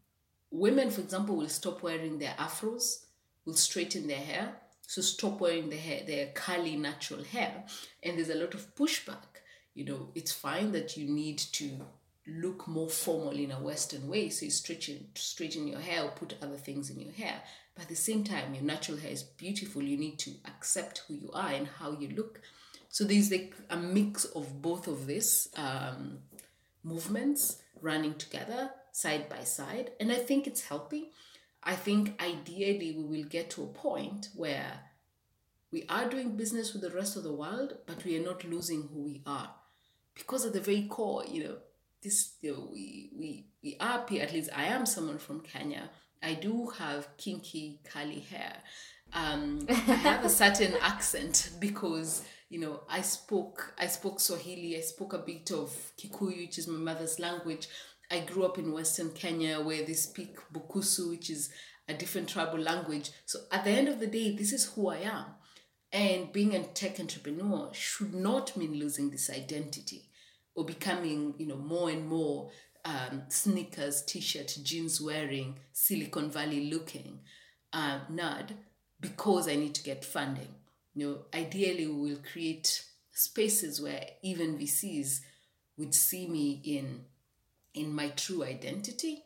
[0.52, 3.06] women, for example, will stop wearing their afros,
[3.46, 7.64] will straighten their hair, so stop wearing their hair, their curly natural hair,
[8.04, 9.42] and there's a lot of pushback.
[9.74, 11.70] You know, it's fine that you need to
[12.28, 16.36] look more formal in a Western way, so you straighten straighten your hair or put
[16.42, 17.42] other things in your hair.
[17.76, 19.82] But at the same time, your natural hair is beautiful.
[19.82, 22.42] You need to accept who you are and how you look.
[22.90, 26.20] So there's like a mix of both of these um,
[26.84, 29.92] movements running together side by side.
[30.00, 31.10] And I think it's healthy.
[31.64, 34.82] I think ideally we will get to a point where
[35.72, 38.90] we are doing business with the rest of the world, but we are not losing
[38.94, 39.50] who we are.
[40.14, 41.56] Because at the very core, you know,
[42.04, 45.90] this you know, we we we are at least I am someone from Kenya
[46.24, 48.56] I do have kinky curly hair.
[49.12, 54.78] Um, I have a certain accent because you know I spoke I spoke Swahili.
[54.78, 57.68] I spoke a bit of Kikuyu, which is my mother's language.
[58.10, 61.50] I grew up in Western Kenya where they speak Bukusu, which is
[61.88, 63.12] a different tribal language.
[63.26, 65.26] So at the end of the day, this is who I am.
[65.92, 70.10] And being a tech entrepreneur should not mean losing this identity
[70.56, 72.50] or becoming, you know, more and more
[72.86, 77.20] um, sneakers, t shirt, jeans wearing, Silicon Valley looking
[77.72, 78.52] uh, nerd,
[79.00, 80.56] because I need to get funding.
[80.96, 85.22] You know, ideally, we will create spaces where even VCs
[85.78, 87.06] would see me in
[87.74, 89.24] in my true identity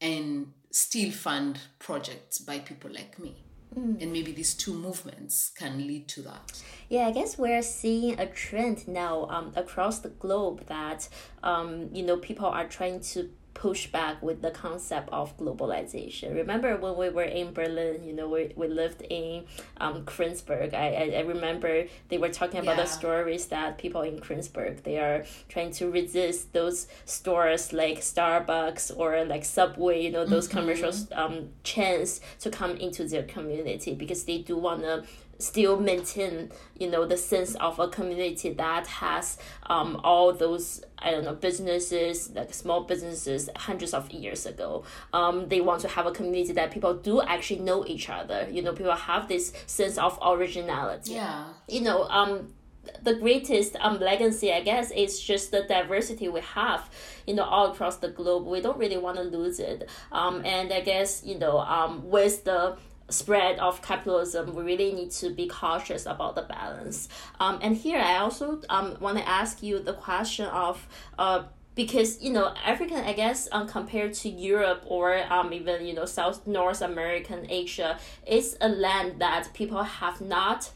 [0.00, 3.49] and still fund projects by people like me.
[3.78, 4.02] Mm.
[4.02, 6.60] And maybe these two movements can lead to that.
[6.88, 11.08] Yeah, I guess we're seeing a trend now um, across the globe that
[11.42, 13.30] um, you know people are trying to
[13.60, 16.34] push back with the concept of globalization.
[16.34, 19.44] Remember when we were in Berlin, you know, we, we lived in
[19.76, 20.72] um, Kreuzberg.
[20.72, 22.84] I, I, I remember they were talking about yeah.
[22.84, 28.96] the stories that people in Kreuzberg, they are trying to resist those stores like Starbucks
[28.96, 30.60] or like Subway, you know, those mm-hmm.
[30.60, 35.04] commercial um, chains to come into their community because they do want to
[35.40, 41.10] still maintain you know the sense of a community that has um, all those I
[41.10, 44.84] don't know businesses like small businesses hundreds of years ago.
[45.12, 48.48] Um, they want to have a community that people do actually know each other.
[48.50, 51.12] You know, people have this sense of originality.
[51.12, 51.44] Yeah.
[51.68, 52.54] You know, um,
[53.02, 56.88] the greatest um legacy I guess is just the diversity we have,
[57.26, 58.46] you know, all across the globe.
[58.46, 59.88] We don't really want to lose it.
[60.12, 62.76] Um, and I guess you know um with the
[63.10, 67.08] spread of capitalism, we really need to be cautious about the balance.
[67.38, 70.86] Um, and here I also um, want to ask you the question of
[71.18, 71.44] uh,
[71.74, 76.04] because you know African I guess um, compared to Europe or um, even you know
[76.04, 80.70] South North American Asia is a land that people have not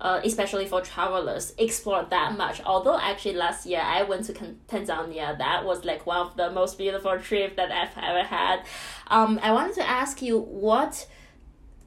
[0.00, 2.60] uh, especially for travelers, explored that much.
[2.64, 6.78] Although actually last year I went to Tanzania, that was like one of the most
[6.78, 8.64] beautiful trips that I've ever had.
[9.08, 11.06] Um, I wanted to ask you what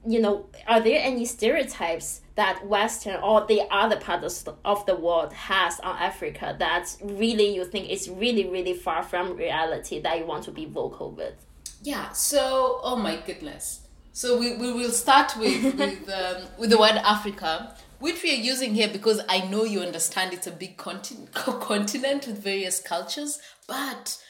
[0.06, 5.32] you know, are there any stereotypes that Western or the other parts of the world
[5.32, 10.26] has on Africa that really you think is really, really far from reality that you
[10.26, 11.34] want to be vocal with?
[11.82, 13.80] Yeah, so, oh my goodness.
[14.12, 18.42] So we, we will start with, with, um, with the word Africa, which we are
[18.42, 23.38] using here because I know you understand it's a big continent, continent with various cultures,
[23.66, 24.22] but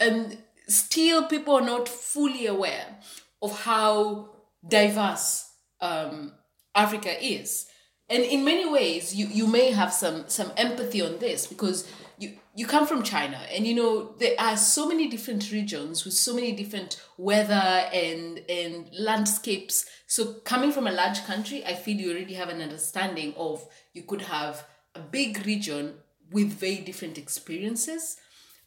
[0.00, 0.32] um,
[0.66, 2.98] still people are not fully aware
[3.42, 4.30] of how
[4.66, 6.32] diverse um,
[6.74, 7.66] Africa is.
[8.10, 11.86] And in many ways, you, you may have some some empathy on this because
[12.18, 16.14] you, you come from China and you know there are so many different regions with
[16.14, 19.84] so many different weather and and landscapes.
[20.06, 24.04] So coming from a large country, I feel you already have an understanding of you
[24.04, 25.94] could have a big region
[26.30, 28.16] with very different experiences.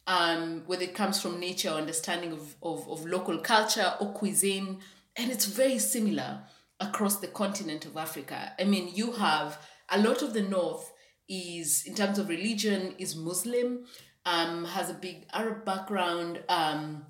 [0.06, 4.80] Um, whether it comes from nature, understanding of, of, of local culture or cuisine,
[5.16, 6.42] and it's very similar
[6.80, 8.52] across the continent of Africa.
[8.58, 9.58] I mean, you have
[9.90, 10.92] a lot of the north
[11.28, 13.84] is in terms of religion is Muslim,
[14.26, 16.42] um, has a big Arab background.
[16.48, 17.06] Um,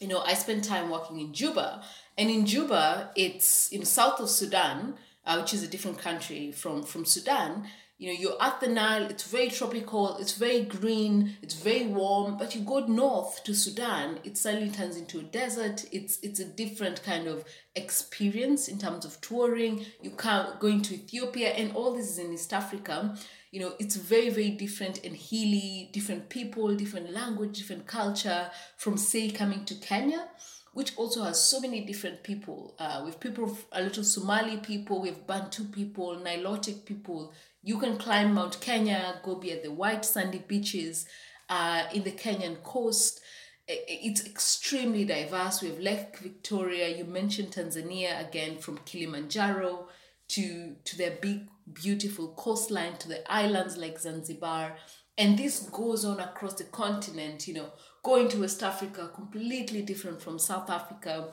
[0.00, 1.82] you know, I spent time working in Juba,
[2.18, 6.82] and in Juba, it's in south of Sudan, uh, which is a different country from
[6.82, 7.68] from Sudan
[8.02, 12.36] you know you're at the nile it's very tropical it's very green it's very warm
[12.36, 15.84] but you go north to sudan it suddenly turns into a desert.
[15.92, 17.44] It's it's a different kind of
[17.76, 19.86] experience in terms of touring.
[20.00, 23.16] You can't going to ethiopia and all this is in east africa
[23.52, 28.96] you know it's very very different and hilly different people different language different culture from
[28.96, 30.26] say coming to kenya
[30.72, 32.74] which also has so many different people.
[32.78, 37.32] Uh, with people, a little Somali people, with Bantu people, Nilotic people,
[37.62, 41.06] you can climb Mount Kenya, go be at the white sandy beaches
[41.48, 43.20] uh, in the Kenyan coast.
[43.68, 45.62] It's extremely diverse.
[45.62, 46.96] We have Lake Victoria.
[46.96, 49.88] You mentioned Tanzania again, from Kilimanjaro
[50.28, 54.76] to to their big, beautiful coastline to the islands like Zanzibar.
[55.16, 57.46] And this goes on across the continent.
[57.46, 61.28] You know, going to West Africa, completely different from South Africa.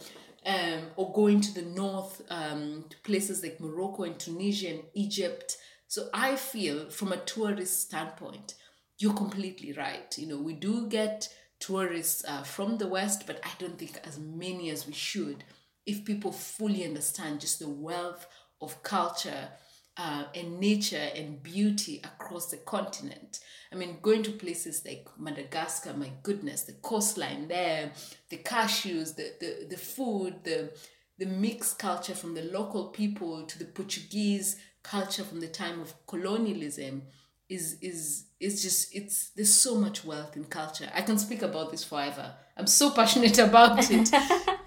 [0.46, 5.58] Um, or going to the north um, to places like Morocco and Tunisia and Egypt
[5.90, 8.54] so I feel from a tourist standpoint,
[9.00, 10.16] you're completely right.
[10.20, 11.28] You know, we do get
[11.60, 15.44] tourists uh, from the West, but I don't think as many as we should
[15.88, 18.28] if people fully understand just the wealth
[18.62, 19.50] of culture
[20.00, 23.42] uh, and nature and beauty across the continent.
[23.72, 27.92] I mean, going to places like Madagascar, my goodness, the coastline there,
[28.30, 30.72] the cashews, the, the, the food, the,
[31.18, 35.94] the mixed culture from the local people to the Portuguese culture from the time of
[36.08, 37.02] colonialism
[37.50, 40.90] is is is just it's there's so much wealth in culture.
[40.94, 42.36] I can speak about this forever.
[42.56, 44.10] I'm so passionate about it.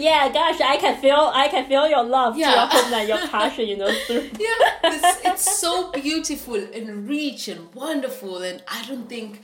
[0.00, 2.68] yeah, gosh, I can feel I can feel your love yeah.
[2.68, 3.86] to your passion, you know.
[4.08, 9.42] Yeah, it's, it's so beautiful and rich and wonderful, and I don't think,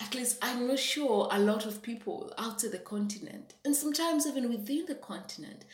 [0.00, 4.48] at least I'm not sure, a lot of people outside the continent, and sometimes even
[4.50, 5.64] within the continent,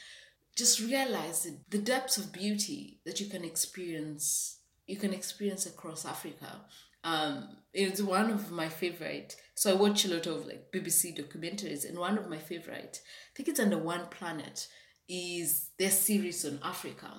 [0.56, 4.60] just realize the depths of beauty that you can experience
[4.90, 6.62] you can experience across Africa.
[7.04, 9.36] Um, it's one of my favorite.
[9.54, 13.30] So I watch a lot of like BBC documentaries, and one of my favorite, I
[13.36, 14.66] think it's under One Planet,
[15.08, 17.10] is their series on Africa.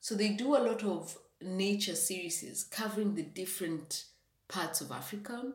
[0.00, 4.04] So they do a lot of nature series covering the different
[4.48, 5.52] parts of Africa.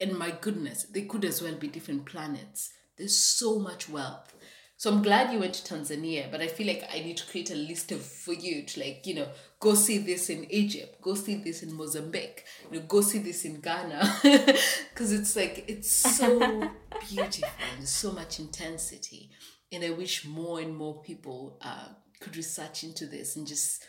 [0.00, 2.70] And my goodness, they could as well be different planets.
[2.96, 4.34] There's so much wealth.
[4.78, 7.50] So I'm glad you went to Tanzania, but I feel like I need to create
[7.50, 9.26] a list of for you to like, you know,
[9.58, 13.44] go see this in Egypt, go see this in Mozambique, you know, go see this
[13.44, 13.98] in Ghana.
[14.94, 16.38] Cause it's like it's so
[17.08, 17.48] beautiful.
[17.76, 19.30] and so much intensity.
[19.72, 21.88] And I wish more and more people uh,
[22.20, 23.84] could research into this and just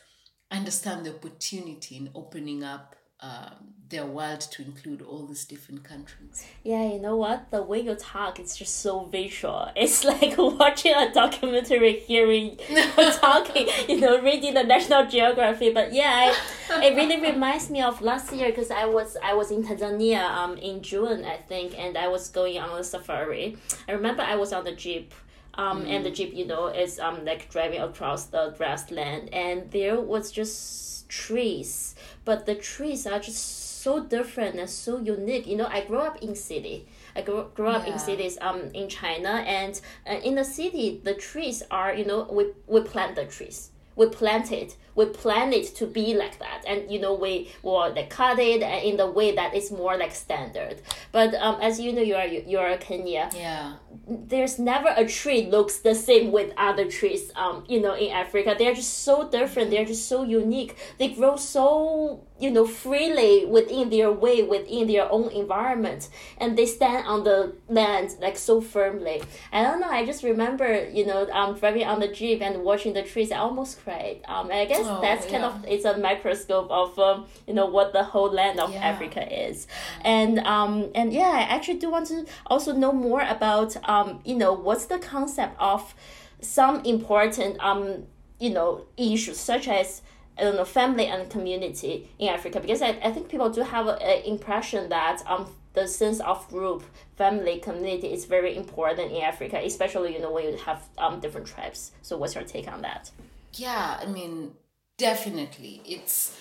[0.49, 6.45] understand the opportunity in opening up um, their world to include all these different countries.
[6.63, 7.49] Yeah, you know what?
[7.49, 9.69] The way you talk, it's just so visual.
[9.75, 15.71] It's like watching a documentary, hearing you talking, you know, reading the National Geography.
[15.71, 16.33] But yeah,
[16.69, 20.23] I, it really reminds me of last year because I was I was in Tanzania
[20.23, 23.57] um in June I think, and I was going on a safari.
[23.87, 25.13] I remember I was on the jeep.
[25.55, 25.89] Um, mm.
[25.89, 30.31] and the jeep, you know, is um like driving across the grassland, and there was
[30.31, 35.47] just trees but the trees are just so different and so unique.
[35.47, 36.87] You know, I grew up in city.
[37.15, 37.93] I grew, grew up yeah.
[37.93, 42.27] in cities um in China and uh, in the city the trees are you know
[42.29, 44.75] we we plant the trees we plant it.
[44.95, 46.63] We plan it to be like that.
[46.67, 50.13] And you know we will like cut it in the way that is more like
[50.13, 50.81] standard.
[51.11, 53.75] But um, as you know you are you are a Kenya yeah.
[54.07, 58.55] There's never a tree looks the same with other trees um you know in Africa.
[58.57, 59.69] They're just so different.
[59.71, 60.75] They're just so unique.
[60.97, 66.65] They grow so you know freely within their way within their own environment and they
[66.65, 69.21] stand on the land like so firmly
[69.51, 72.93] i don't know i just remember you know um driving on the jeep and watching
[72.93, 75.49] the trees i almost cried um i guess oh, that's kind yeah.
[75.49, 78.79] of it's a microscope of um, you know what the whole land of yeah.
[78.79, 79.67] africa is
[80.01, 84.35] and um and yeah i actually do want to also know more about um you
[84.35, 85.93] know what's the concept of
[86.41, 88.05] some important um
[88.39, 90.01] you know issues such as
[90.39, 93.87] I don't know, family and community in Africa because I, I think people do have
[93.87, 96.83] an impression that um the sense of group,
[97.15, 101.47] family, community is very important in Africa, especially you know when you have um different
[101.47, 101.91] tribes.
[102.01, 103.11] So what's your take on that?
[103.53, 104.53] Yeah, I mean,
[104.97, 106.35] definitely, it's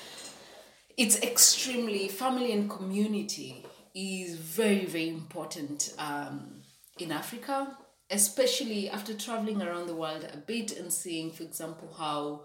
[0.96, 6.62] it's extremely family and community is very very important um,
[6.98, 7.76] in Africa,
[8.10, 12.44] especially after traveling around the world a bit and seeing, for example, how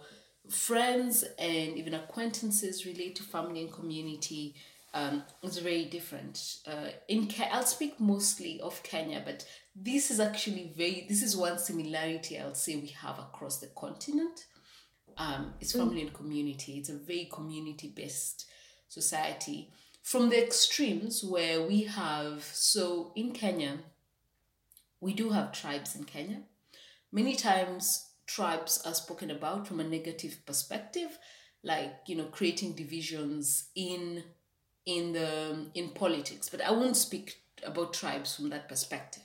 [0.49, 4.55] friends and even acquaintances relate to family and community
[4.93, 6.57] um, is very different.
[6.67, 11.05] Uh, in Ke- I'll speak mostly of Kenya, but this is actually very.
[11.09, 14.45] This is one similarity I'll say we have across the continent.
[15.17, 15.79] Um, it's mm.
[15.79, 16.07] family mm.
[16.07, 16.73] and community.
[16.73, 18.45] It's a very community based
[18.87, 19.71] society.
[20.03, 23.79] From the extremes where we have so in Kenya,
[24.99, 26.41] we do have tribes in Kenya.
[27.11, 31.17] Many times tribes are spoken about from a negative perspective
[31.63, 34.23] like you know creating divisions in
[34.85, 36.49] in the in politics.
[36.49, 39.23] But i won't speak about tribes from that perspective.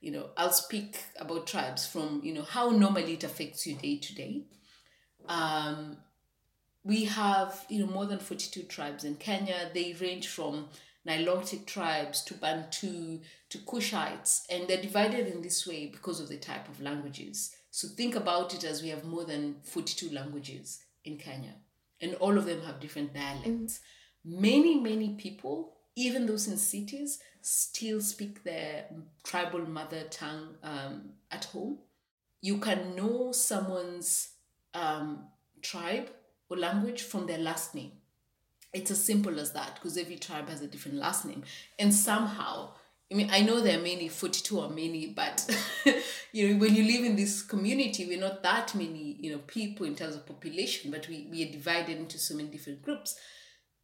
[0.00, 3.98] You know i'll speak about tribes from you know how normally it affects you day
[3.98, 4.44] to day.
[5.28, 5.98] Um
[6.84, 9.70] we have you know more than 42 tribes in kenya.
[9.74, 10.68] They range from
[11.06, 16.38] nilotic tribes to bantu to kushites and they're divided in this way because of the
[16.38, 21.16] type of languages so think about it as we have more than 42 languages in
[21.16, 21.56] Kenya,
[22.00, 23.80] and all of them have different dialects.
[24.24, 24.40] Mm.
[24.40, 28.84] Many, many people, even those in cities, still speak their
[29.24, 31.78] tribal mother tongue um, at home.
[32.40, 34.28] You can know someone's
[34.72, 35.24] um,
[35.60, 36.10] tribe
[36.48, 37.90] or language from their last name.
[38.72, 41.42] It's as simple as that because every tribe has a different last name.
[41.76, 42.74] And somehow,
[43.12, 45.46] I mean, I know there are many, 42 or many, but
[46.32, 49.86] you know, when you live in this community, we're not that many, you know, people
[49.86, 53.16] in terms of population, but we, we are divided into so many different groups.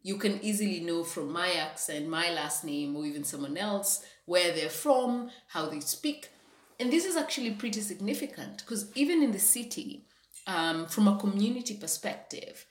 [0.03, 4.55] You can easily know from my accent, my last name, or even someone else, where
[4.55, 6.31] they're from, how they speak.
[6.79, 10.07] And this is actually pretty significant because even in the city,
[10.47, 12.65] um, from a community perspective,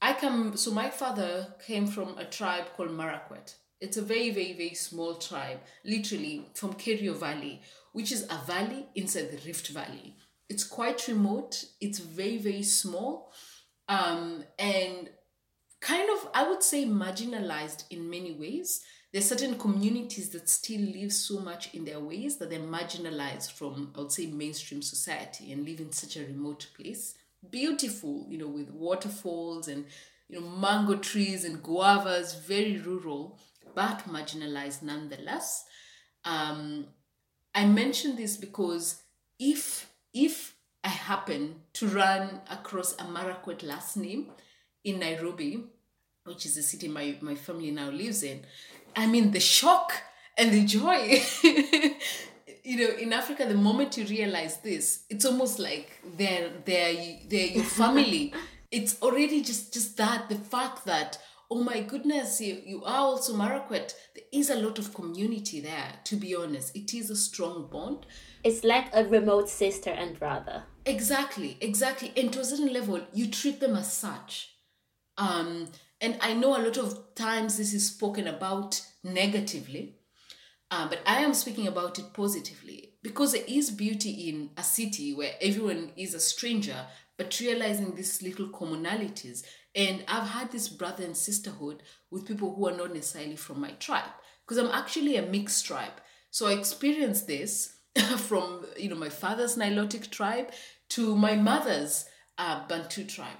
[0.00, 4.52] I come, so my father came from a tribe called Marakwet it's a very, very,
[4.54, 7.62] very small tribe, literally from Kerio Valley,
[7.92, 10.16] which is a valley inside the Rift Valley.
[10.48, 13.32] It's quite remote, it's very, very small,
[13.88, 15.10] um, and
[15.80, 20.80] kind of, I would say, marginalized in many ways There are certain communities that still
[20.80, 25.52] live so much in their ways that they're marginalized from, I would say, mainstream society
[25.52, 27.14] and live in such a remote place.
[27.50, 29.84] Beautiful, you know, with waterfalls and
[30.28, 33.38] you know mango trees and guavas, very rural,
[33.74, 35.64] but marginalized nonetheless.
[36.24, 36.86] Um,
[37.54, 39.02] I mention this because
[39.38, 40.54] if if
[40.84, 44.30] I happen to run across a Marakwet last name
[44.84, 45.64] in Nairobi,
[46.24, 48.44] which is the city my, my family now lives in,
[48.96, 49.92] I mean the shock
[50.36, 51.22] and the joy.
[52.64, 57.46] you know, in Africa, the moment you realize this, it's almost like they're they're they're
[57.46, 58.32] your family.
[58.70, 61.18] it's already just just that the fact that
[61.52, 63.94] oh my goodness, you, you are also Marakwet.
[64.14, 66.74] There is a lot of community there, to be honest.
[66.74, 68.06] It is a strong bond.
[68.42, 70.62] It's like a remote sister and brother.
[70.86, 72.10] Exactly, exactly.
[72.16, 74.54] And to a certain level, you treat them as such.
[75.18, 75.68] Um,
[76.00, 79.96] and I know a lot of times this is spoken about negatively,
[80.70, 85.12] uh, but I am speaking about it positively because there is beauty in a city
[85.12, 86.86] where everyone is a stranger,
[87.18, 89.42] but realizing these little commonalities.
[89.74, 93.72] And I've had this brother and sisterhood with people who are not necessarily from my
[93.72, 94.10] tribe
[94.46, 95.92] because I'm actually a mixed tribe.
[96.30, 97.76] So I experienced this
[98.16, 100.50] from you know my father's Nilotic tribe
[100.90, 102.06] to my mother's
[102.38, 103.36] uh, Bantu tribe.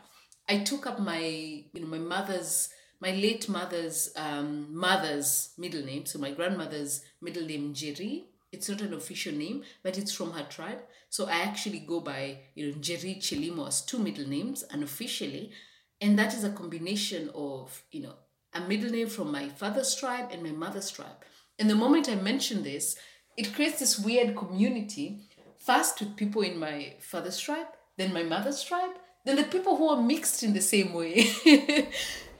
[0.48, 2.68] I took up my you know my mother's
[3.00, 8.24] my late mother's um, mother's middle name, so my grandmother's middle name Njeri.
[8.52, 10.82] It's not an official name, but it's from her tribe.
[11.08, 15.52] So I actually go by you know Njeri Chilimo as two middle names unofficially,
[16.00, 18.14] and that is a combination of you know
[18.54, 21.24] a middle name from my father's tribe and my mother's tribe.
[21.58, 22.96] And the moment I mention this,
[23.36, 25.22] it creates this weird community
[25.58, 28.90] first with people in my father's tribe then my mother's tribe
[29.24, 31.88] then the people who are mixed in the same way and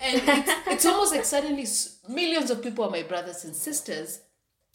[0.01, 1.67] it's, it's almost like suddenly
[2.09, 4.21] millions of people are my brothers and sisters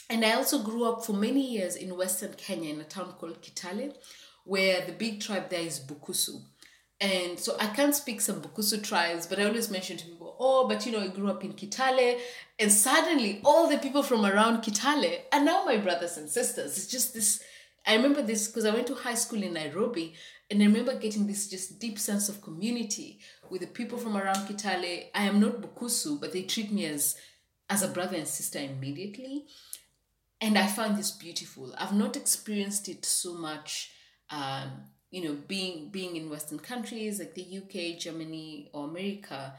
[0.10, 3.42] and i also grew up for many years in western kenya in a town called
[3.42, 3.96] kitale
[4.44, 6.42] where the big tribe there is bukusu
[7.00, 10.68] and so I can't speak some Bukusu tribes, but I always mention to people, oh,
[10.68, 12.20] but you know, I grew up in Kitale,
[12.58, 16.76] and suddenly all the people from around Kitale are now my brothers and sisters.
[16.76, 17.44] It's just this.
[17.86, 20.16] I remember this because I went to high school in Nairobi,
[20.50, 24.48] and I remember getting this just deep sense of community with the people from around
[24.48, 25.10] Kitale.
[25.14, 27.16] I am not Bukusu, but they treat me as
[27.70, 29.46] as a brother and sister immediately,
[30.40, 31.74] and I find this beautiful.
[31.78, 33.92] I've not experienced it so much.
[34.30, 39.54] Um, you know being being in western countries like the uk germany or america.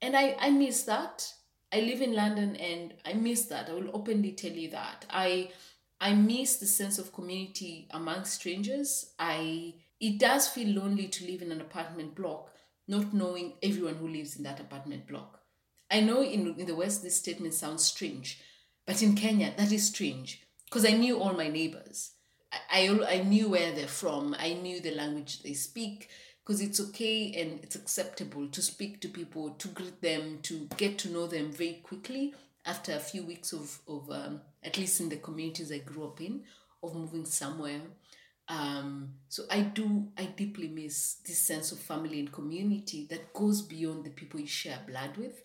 [0.00, 1.32] And i i miss that.
[1.72, 3.68] I live in london and i miss that.
[3.68, 5.04] I will openly tell you that.
[5.10, 5.50] I
[6.00, 9.12] i miss the sense of community among strangers.
[9.18, 12.52] I it does feel lonely to live in an apartment block
[12.88, 15.40] not knowing everyone who lives in that apartment block.
[15.90, 18.40] I know in, in the west this statement sounds strange
[18.86, 22.12] but in kenya that is strange because i knew all my neighbors
[22.70, 24.34] I, I knew where they're from.
[24.38, 26.08] I knew the language they speak
[26.42, 30.98] because it's okay and it's acceptable to speak to people, to greet them, to get
[30.98, 32.34] to know them very quickly
[32.64, 36.20] after a few weeks of, of um, at least in the communities I grew up
[36.20, 36.44] in,
[36.82, 37.80] of moving somewhere.
[38.48, 43.62] Um, so I do, I deeply miss this sense of family and community that goes
[43.62, 45.42] beyond the people you share blood with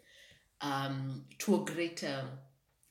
[0.62, 2.26] um, to a greater,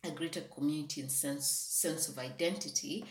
[0.05, 3.05] a greater community and sense, sense of identity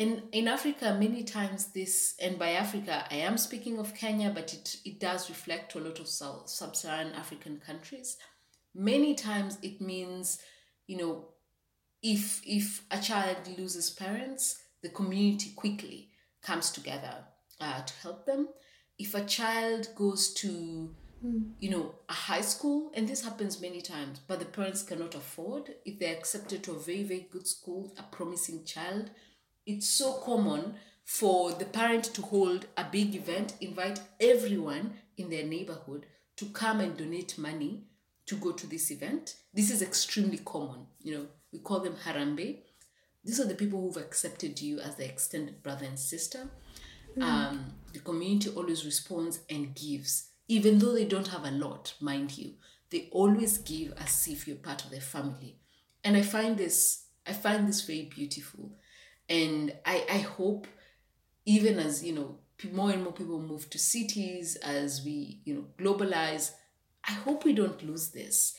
[0.00, 4.54] in in Africa, many times this, and by Africa, I am speaking of Kenya, but
[4.54, 8.16] it, it does reflect to a lot of South, sub Saharan African countries.
[8.74, 10.38] Many times it means,
[10.86, 11.28] you know,
[12.02, 16.08] if if a child loses parents, the community quickly
[16.42, 17.16] comes together
[17.60, 18.48] uh, to help them.
[18.98, 20.94] If a child goes to
[21.58, 25.74] you know, a high school, and this happens many times, but the parents cannot afford.
[25.84, 29.10] If they're accepted to a very, very good school, a promising child,
[29.66, 35.44] it's so common for the parent to hold a big event, invite everyone in their
[35.44, 36.06] neighborhood
[36.36, 37.84] to come and donate money
[38.26, 39.34] to go to this event.
[39.52, 40.86] This is extremely common.
[41.02, 42.60] You know, we call them harambee.
[43.24, 46.48] These are the people who've accepted you as their extended brother and sister.
[47.18, 47.22] Mm.
[47.22, 52.36] Um, the community always responds and gives, even though they don't have a lot, mind
[52.36, 52.54] you.
[52.90, 55.56] They always give as if you're part of their family.
[56.02, 58.72] And I find this I find this very beautiful
[59.28, 60.66] and I, I hope
[61.46, 62.38] even as you know
[62.72, 66.50] more and more people move to cities as we you know globalize
[67.08, 68.54] i hope we don't lose this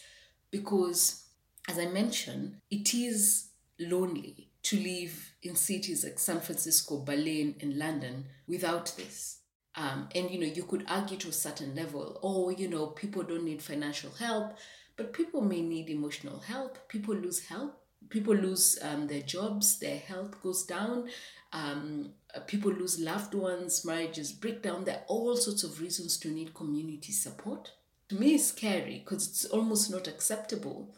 [0.50, 1.28] because
[1.70, 7.78] as i mentioned it is lonely to live in cities like san francisco berlin and
[7.78, 9.41] london without this
[9.76, 13.24] um, and you know you could argue to a certain level oh you know people
[13.24, 14.58] don't need financial help
[15.02, 16.88] but people may need emotional help.
[16.88, 17.82] People lose help.
[18.10, 19.80] People lose um, their jobs.
[19.80, 21.10] Their health goes down.
[21.54, 23.84] Um, uh, people lose loved ones.
[23.84, 24.84] Marriages break down.
[24.84, 27.72] There are all sorts of reasons to need community support.
[28.10, 30.94] To me, it's scary because it's almost not acceptable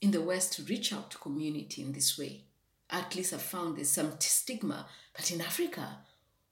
[0.00, 2.44] in the West to reach out to community in this way.
[2.88, 4.86] At least I've found there's some stigma.
[5.14, 5.98] But in Africa,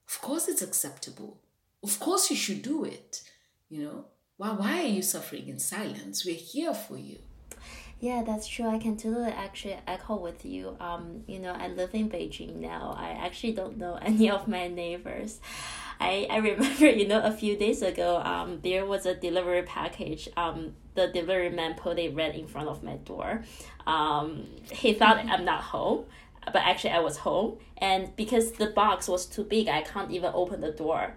[0.08, 1.38] of course it's acceptable.
[1.82, 3.22] Of course you should do it.
[3.68, 4.04] You know,
[4.36, 6.24] why, why are you suffering in silence?
[6.24, 7.18] We're here for you.
[8.00, 8.68] Yeah, that's true.
[8.68, 10.76] I can totally actually echo with you.
[10.78, 12.94] Um, you know, I live in Beijing now.
[12.98, 15.40] I actually don't know any of my neighbors.
[16.00, 20.28] I, I remember, you know, a few days ago, um, there was a delivery package.
[20.36, 23.42] Um, the delivery man put it right in front of my door.
[23.86, 26.04] Um, he thought I'm not home,
[26.46, 27.58] but actually I was home.
[27.78, 31.14] And because the box was too big, I can't even open the door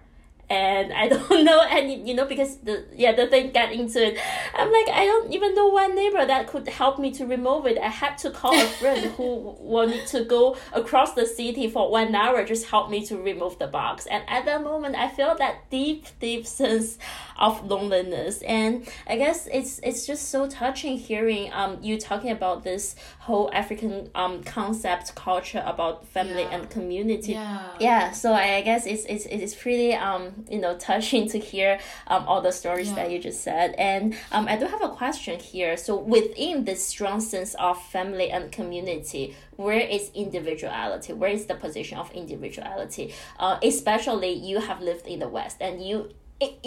[0.50, 4.18] and I don't know any you know because the yeah the thing got into it.
[4.54, 7.78] I'm like I don't even know one neighbor that could help me to remove it.
[7.78, 12.14] I had to call a friend who wanted to go across the city for one
[12.14, 14.06] hour just help me to remove the box.
[14.06, 16.98] And at that moment, I felt that deep deep sense
[17.38, 18.42] of loneliness.
[18.42, 22.96] And I guess it's it's just so touching hearing um you talking about this
[23.28, 26.54] whole African um concept culture about family Yeah.
[26.54, 27.32] and community.
[27.32, 27.56] Yeah.
[27.88, 30.22] Yeah, so I, I guess it's it's it's pretty um
[30.54, 31.70] you know touching to hear
[32.12, 32.96] um all the stories Yeah.
[32.98, 33.68] that you just said.
[33.90, 34.02] And
[34.34, 35.76] um I do have a question here.
[35.76, 39.24] So within this strong sense of family and community,
[39.64, 41.12] where is individuality?
[41.20, 43.04] Where is the position of individuality?
[43.44, 45.96] Uh, especially you have lived in the West and you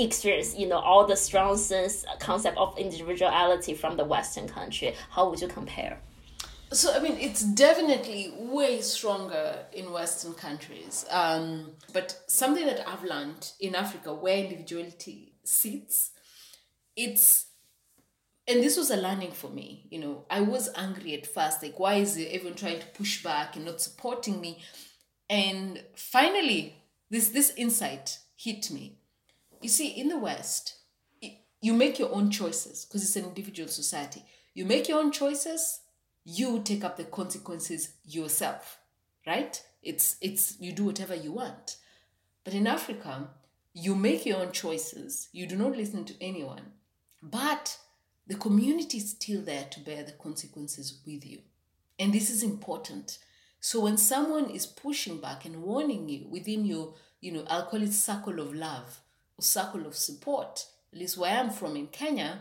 [0.08, 4.90] experience you know all the strong sense concept of individuality from the Western country.
[5.16, 5.96] How would you compare?
[6.74, 11.06] So, I mean, it's definitely way stronger in Western countries.
[11.10, 16.12] Um, but something that I've learned in Africa, where individuality sits,
[16.96, 17.48] it's,
[18.48, 19.88] and this was a learning for me.
[19.92, 23.58] You know, I was angry at first, like, why is everyone trying to push back
[23.58, 24.62] and not supporting me?
[25.30, 26.76] And finally,
[27.10, 28.98] this this insight hit me.
[29.62, 30.76] You see, in the West,
[31.62, 34.24] you make your own choices because it's an individual society.
[34.54, 35.81] You make your own choices,
[36.24, 38.80] you take up the consequences yourself,
[39.26, 39.62] right?
[39.82, 41.78] It's it's you do whatever you want.
[42.44, 43.30] But in Africa,
[43.74, 45.30] you make your own choices.
[45.32, 46.74] You do not listen to anyone.
[47.22, 47.78] But
[48.28, 51.40] the community is still there to bear the consequences with you.
[52.00, 53.20] And this is important.
[53.60, 57.84] So when someone is pushing back and warning you within your, you know, I'll call
[57.84, 59.02] it circle of love
[59.38, 62.40] or circle of support, at least where I'm from in Kenya,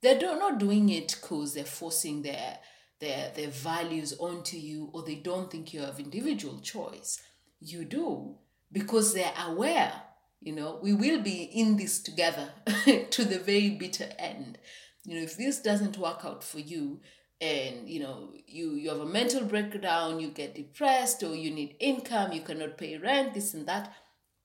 [0.00, 2.58] they're not doing it because they're forcing their,
[3.00, 7.20] their, their values onto you or they don't think you have individual choice.
[7.60, 8.36] You do
[8.72, 9.92] because they're aware,
[10.40, 12.50] you know, we will be in this together
[13.10, 14.58] to the very bitter end.
[15.04, 17.00] You know, if this doesn't work out for you,
[17.40, 21.76] and you know you you have a mental breakdown you get depressed or you need
[21.80, 23.92] income you cannot pay rent this and that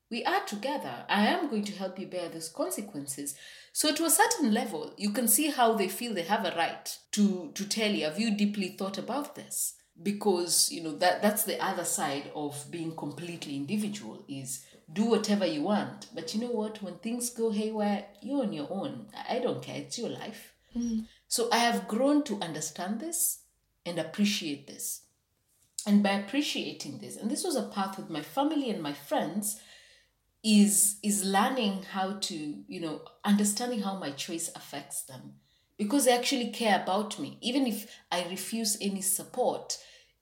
[0.09, 1.05] we are together.
[1.07, 3.35] I am going to help you bear those consequences.
[3.73, 6.97] So to a certain level you can see how they feel they have a right
[7.11, 8.05] to to tell you.
[8.05, 9.75] Have you deeply thought about this?
[10.01, 15.45] Because you know that that's the other side of being completely individual is do whatever
[15.45, 16.07] you want.
[16.15, 16.81] But you know what?
[16.81, 19.07] When things go haywire you're on your own.
[19.15, 19.77] I I don't care.
[19.77, 20.53] It's your life.
[20.75, 21.05] Mm.
[21.27, 23.39] So I have grown to understand this
[23.85, 25.01] and appreciate this.
[25.85, 29.59] And by appreciating this, and this was a path with my family and my friends,
[30.43, 35.33] is is learning how to, you know, understanding how my choice affects them.
[35.77, 37.37] Because they actually care about me.
[37.41, 39.77] Even if I refuse any support,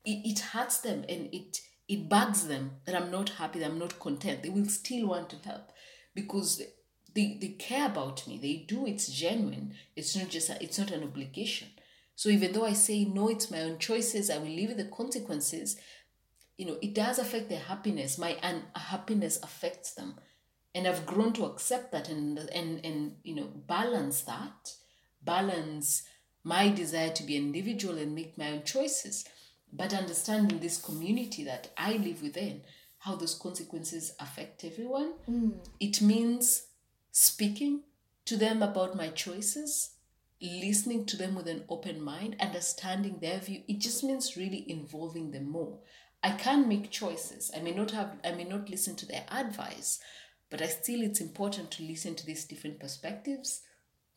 [0.06, 3.80] it, it hurts them and it it bugs them that I'm not happy, that I'm
[3.80, 4.44] not content.
[4.44, 5.72] They will still want to help
[6.14, 6.62] because
[7.14, 8.38] they, they care about me.
[8.38, 8.86] They do.
[8.86, 9.74] It's genuine.
[9.96, 11.70] It's not just a, it's not an obligation.
[12.16, 14.30] So even though I say no, it's my own choices.
[14.30, 15.78] I will live with the consequences.
[16.58, 18.18] You know, it does affect their happiness.
[18.18, 20.16] My unhappiness affects them,
[20.74, 24.74] and I've grown to accept that and and and you know balance that,
[25.24, 26.04] balance
[26.44, 29.26] my desire to be an individual and make my own choices,
[29.74, 32.62] but understanding this community that I live within,
[33.00, 35.16] how those consequences affect everyone.
[35.30, 35.58] Mm.
[35.80, 36.68] It means
[37.12, 37.82] speaking
[38.24, 39.92] to them about my choices,
[40.42, 43.64] listening to them with an open mind, understanding their view.
[43.68, 45.80] It just means really involving them more.
[46.28, 47.52] I can make choices.
[47.56, 49.98] I may not have I may not listen to their advice,
[50.52, 53.62] but I still it's important to listen to these different perspectives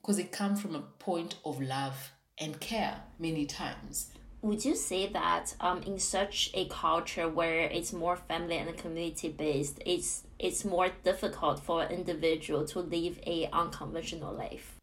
[0.03, 4.11] because they come from a point of love and care many times.
[4.43, 9.29] Would you say that um, in such a culture where it's more family and community
[9.29, 14.81] based, it's it's more difficult for an individual to live a unconventional life?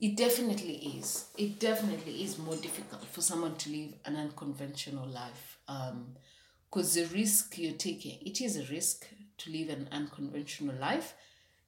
[0.00, 1.26] It definitely is.
[1.36, 5.58] It definitely is more difficult for someone to live an unconventional life.
[6.72, 9.06] Because the risk you're taking, it is a risk
[9.38, 11.14] to live an unconventional life.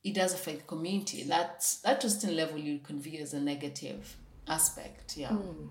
[0.02, 1.24] It does affect the community.
[1.24, 4.16] That's that to certain level you can view as a negative
[4.48, 5.18] aspect.
[5.18, 5.28] Yeah.
[5.28, 5.66] Hmm.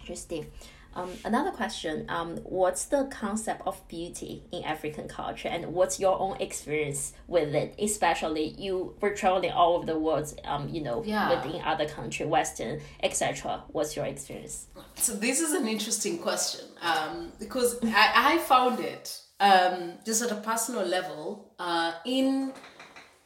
[0.00, 0.50] Interesting.
[0.98, 6.18] Um, another question um, What's the concept of beauty in African culture, and what's your
[6.18, 7.74] own experience with it?
[7.78, 11.30] Especially you were traveling all over the world, um, you know, Yeah.
[11.44, 13.62] within other country, Western, etc.
[13.68, 14.66] What's your experience?
[14.96, 20.32] So this is an interesting question um, because I, I found it um, just at
[20.32, 22.52] a personal level uh, in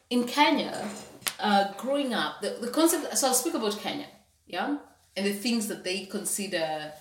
[0.09, 0.87] in Kenya.
[1.39, 3.17] Uh, growing up, the, the concept.
[3.17, 4.05] So I'll speak about Kenya,
[4.45, 4.77] yeah,
[5.17, 6.91] and the things that they consider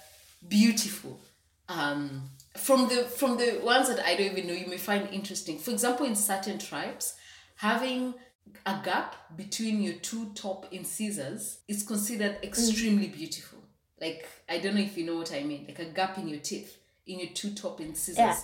[0.47, 1.21] beautiful.
[1.69, 5.59] Um, from the from the ones that I don't even know, you may find interesting.
[5.59, 7.15] For example, in certain tribes,
[7.57, 8.15] having
[8.67, 13.61] a gap between your two top incisors is considered extremely beautiful.
[14.01, 15.65] Like I don't know if you know what I mean.
[15.67, 16.77] Like a gap in your teeth,
[17.07, 18.19] in your two top incisors.
[18.19, 18.39] Yeah.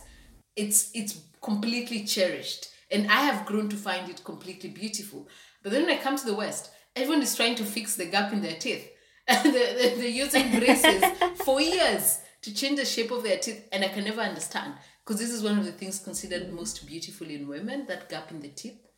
[0.57, 5.29] It's it's completely cherished, and I have grown to find it completely beautiful.
[5.63, 8.33] But then when I come to the West, everyone is trying to fix the gap
[8.33, 8.89] in their teeth,
[9.43, 11.05] they're, they're, using braces
[11.45, 14.75] for years to change the shape of their teeth, and I can never understand
[15.05, 18.41] because this is one of the things considered most beautiful in women that gap in
[18.41, 18.89] the teeth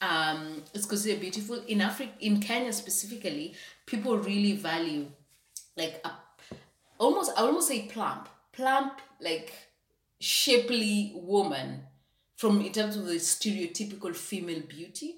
[0.00, 3.54] um, it's considered beautiful in Africa, in Kenya specifically.
[3.86, 5.06] People really value
[5.76, 6.10] like a
[6.98, 9.52] almost I almost say plump, plump like
[10.20, 11.82] shapely woman
[12.36, 15.16] from in terms of the stereotypical female beauty.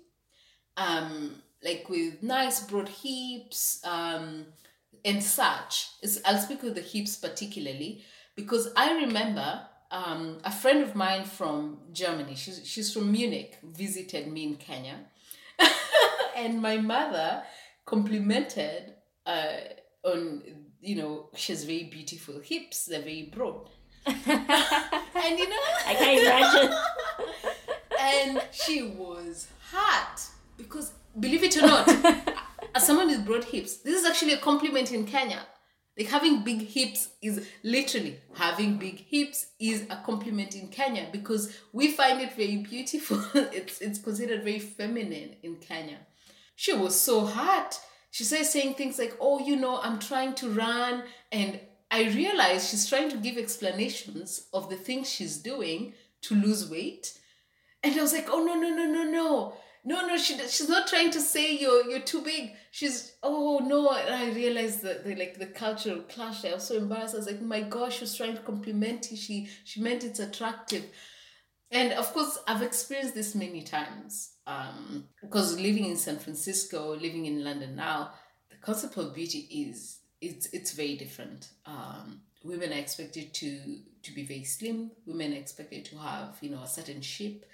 [0.76, 4.46] Um, like with nice broad hips, um,
[5.04, 5.88] and such.
[6.02, 8.02] It's, I'll speak with the hips particularly
[8.36, 14.28] because I remember um, a friend of mine from Germany, she's, she's from Munich, visited
[14.28, 14.96] me in Kenya.
[16.36, 17.42] and my mother
[17.86, 18.94] complimented
[19.26, 19.56] uh,
[20.04, 20.42] on,
[20.80, 23.68] you know, she has very beautiful hips, they're very broad.
[24.06, 24.16] and
[25.38, 25.56] you know,
[25.86, 26.78] I can't imagine.
[28.00, 30.20] and she was hot
[30.56, 31.88] because believe it or not
[32.74, 35.40] as someone with broad hips this is actually a compliment in kenya.
[35.96, 41.58] Like having big hips is literally having big hips is a compliment in kenya because
[41.72, 43.20] we find it very beautiful.
[43.52, 45.98] It's it's considered very feminine in kenya.
[46.54, 47.80] She was so hot.
[48.12, 51.02] She started saying things like oh you know i'm trying to run.
[51.32, 51.58] And
[51.90, 57.18] i realized she's trying to give explanations of the things she's doing to lose weight.
[57.82, 59.52] And I was like, oh no no no no no
[59.88, 62.52] no no she she's not trying to say you're you're too big.
[62.70, 63.90] She's oh no.
[63.90, 66.44] And I realized that the like the cultural clash.
[66.44, 67.14] I was so embarrassed.
[67.14, 69.16] I was like, my gosh, she was trying to compliment you.
[69.16, 70.84] She she meant it's attractive.
[71.70, 74.32] And of course, I've experienced this many times.
[74.46, 78.12] Um, because living in San Francisco, living in London now,
[78.50, 81.48] the concept of beauty is it's it's very different.
[81.64, 84.90] Um, women are expected to to be very slim.
[85.06, 87.46] Women are expected to have you know a certain shape,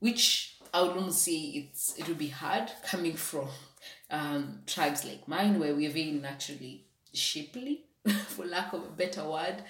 [0.00, 3.48] which I would almost say it's it would be hard coming from
[4.10, 7.84] um, tribes like mine where we're very naturally shapely,
[8.28, 9.62] for lack of a better word.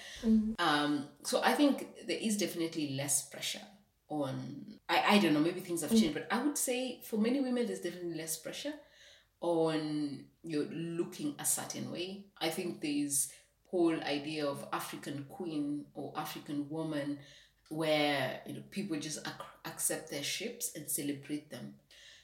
[0.58, 3.66] Um, so I think there is definitely less pressure
[4.08, 4.78] on.
[4.88, 7.66] I, I don't know, maybe things have changed, but I would say for many women
[7.66, 8.74] there's definitely less pressure
[9.40, 12.26] on you looking a certain way.
[12.40, 13.32] I think there's
[13.70, 17.18] whole idea of African queen or African woman
[17.72, 21.74] where you know people just ac- accept their shapes and celebrate them.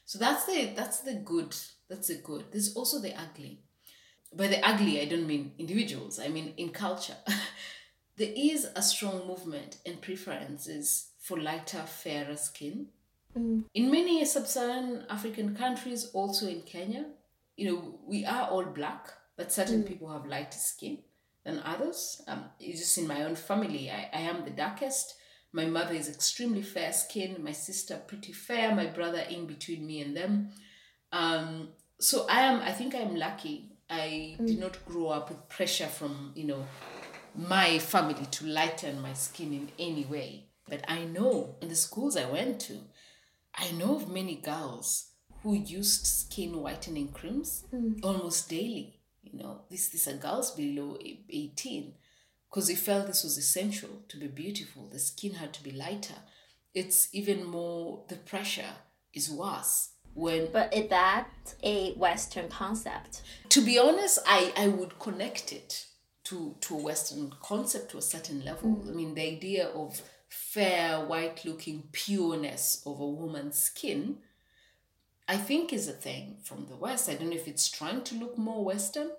[0.05, 1.55] So that's the that's the good.
[1.89, 2.45] That's the good.
[2.51, 3.59] There's also the ugly.
[4.33, 6.19] By the ugly, I don't mean individuals.
[6.19, 7.17] I mean in culture.
[8.17, 12.87] there is a strong movement and preferences for lighter, fairer skin.
[13.35, 17.05] In many sub-Saharan African countries, also in Kenya,
[17.55, 20.97] you know, we are all black, but certain people have lighter skin
[21.43, 22.21] than others.
[22.27, 25.15] Um, it's just in my own family, I, I am the darkest.
[25.51, 30.01] My mother is extremely fair skinned, my sister pretty fair, my brother in between me
[30.01, 30.51] and them.
[31.11, 31.69] Um,
[31.99, 33.71] so I am I think I'm lucky.
[33.89, 36.65] I did not grow up with pressure from, you know,
[37.35, 40.45] my family to lighten my skin in any way.
[40.67, 42.77] But I know in the schools I went to,
[43.55, 45.09] I know of many girls
[45.41, 47.65] who used skin whitening creams
[48.03, 48.99] almost daily.
[49.23, 51.93] You know, this these are girls below e- 18
[52.49, 54.87] because he felt this was essential to be beautiful.
[54.87, 56.15] The skin had to be lighter.
[56.73, 58.73] It's even more, the pressure
[59.13, 61.27] is worse when But is that
[61.63, 63.21] a Western concept?
[63.49, 65.85] to be honest, I, I would connect it
[66.25, 68.83] to, to a Western concept to a certain level.
[68.87, 74.17] I mean, the idea of fair, white looking pureness of a woman's skin,
[75.27, 77.09] I think is a thing from the West.
[77.09, 79.11] I don't know if it's trying to look more Western,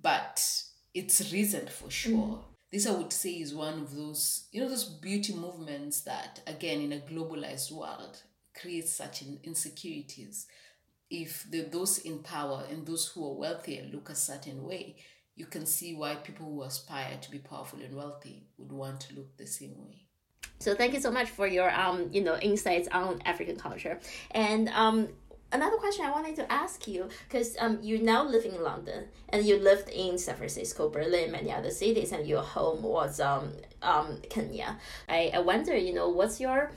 [0.00, 0.62] but
[0.94, 2.12] it's recent for sure.
[2.12, 2.44] Mm.
[2.72, 6.80] This, I would say, is one of those, you know, those beauty movements that, again,
[6.80, 8.22] in a globalized world,
[8.58, 10.46] creates such insecurities.
[11.10, 14.96] If the, those in power and those who are wealthier look a certain way,
[15.34, 19.16] you can see why people who aspire to be powerful and wealthy would want to
[19.16, 20.06] look the same way.
[20.58, 23.98] So thank you so much for your um you know insights on African culture.
[24.30, 25.08] And um
[25.52, 29.46] another question I wanted to ask you because um you now live in London and
[29.46, 34.18] you lived in San Francisco, Berlin, many other cities, and your home was um um
[34.28, 34.78] Kenya.
[35.08, 36.72] I I wonder you know what's your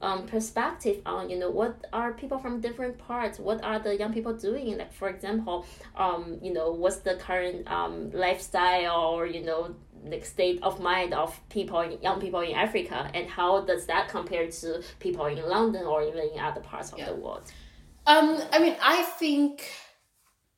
[0.00, 4.12] um, perspective on you know what are people from different parts what are the young
[4.12, 5.66] people doing like for example
[5.96, 9.74] um, you know what's the current um, lifestyle or you know
[10.04, 14.48] like state of mind of people young people in africa and how does that compare
[14.48, 17.06] to people in london or even in other parts of yeah.
[17.06, 17.42] the world
[18.08, 19.70] um, i mean i think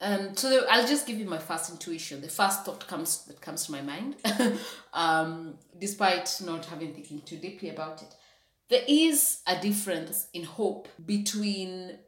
[0.03, 2.23] um, so the, I'll just give you my first intuition.
[2.23, 4.17] The first thought comes that comes to my mind,
[4.95, 8.15] um, despite not having thinking too deeply about it
[8.71, 11.99] there is a difference in hope between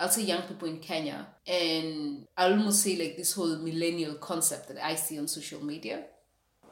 [0.00, 4.68] I'll say young people in Kenya and I'll almost say like this whole millennial concept
[4.68, 6.04] that I see on social media.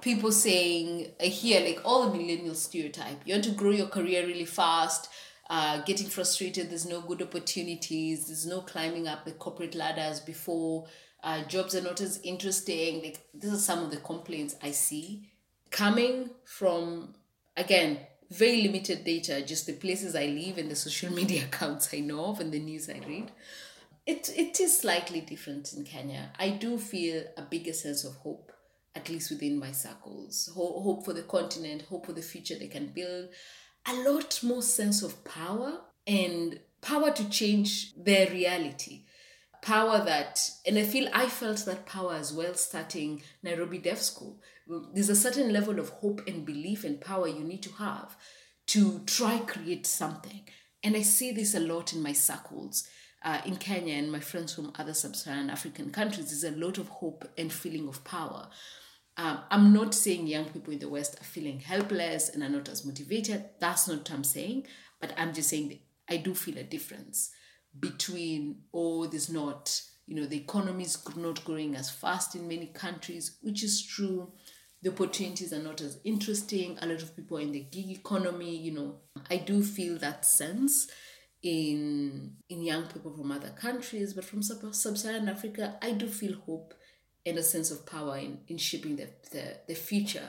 [0.01, 3.21] People saying, I hear like all the millennial stereotype.
[3.27, 5.11] You want to grow your career really fast,
[5.51, 10.87] uh, getting frustrated, there's no good opportunities, there's no climbing up the corporate ladders before,
[11.23, 13.03] uh, jobs are not as interesting.
[13.03, 15.29] Like, these are some of the complaints I see
[15.71, 17.15] coming from,
[17.57, 17.99] again,
[18.31, 22.27] very limited data, just the places I live and the social media accounts I know
[22.27, 23.31] of and the news I read.
[24.07, 26.31] It, it is slightly different in Kenya.
[26.39, 28.53] I do feel a bigger sense of hope,
[28.95, 30.51] at least within my circles.
[30.55, 33.29] Hope for the continent, hope for the future they can build.
[33.87, 39.05] A lot more sense of power and power to change their reality.
[39.63, 44.41] Power that and i feel i felt that power as well starting Nairobi Dev School.
[44.95, 48.17] There's a certain level of hope and belief and power you need to have
[48.69, 50.43] to try create something.
[50.83, 52.89] And i see this a lot in my circles.
[53.23, 56.89] Uh, in kenya and my friends from other sub-saharan african countries there's a lot of
[56.89, 58.49] hope and feeling of power
[59.21, 62.69] um, i'm not saying young people in the west are feeling helpless and are not
[62.69, 63.45] as motivated.
[63.61, 64.67] That's not what i'm saying
[65.01, 67.31] but i'm just saying i do feel a difference
[67.79, 72.67] between oh there's not you know the economy is not growing as fast in many
[72.67, 74.33] countries which is true.
[74.83, 76.79] The opportunities are not as interesting.
[76.81, 78.97] A lot of people are in the gig economy you know.
[79.31, 80.89] I do feel that sense
[81.43, 86.75] in in young people from other countries but from sub-saharan africa i do feel hope
[87.27, 90.29] and a sense of power in in shaping the, the the future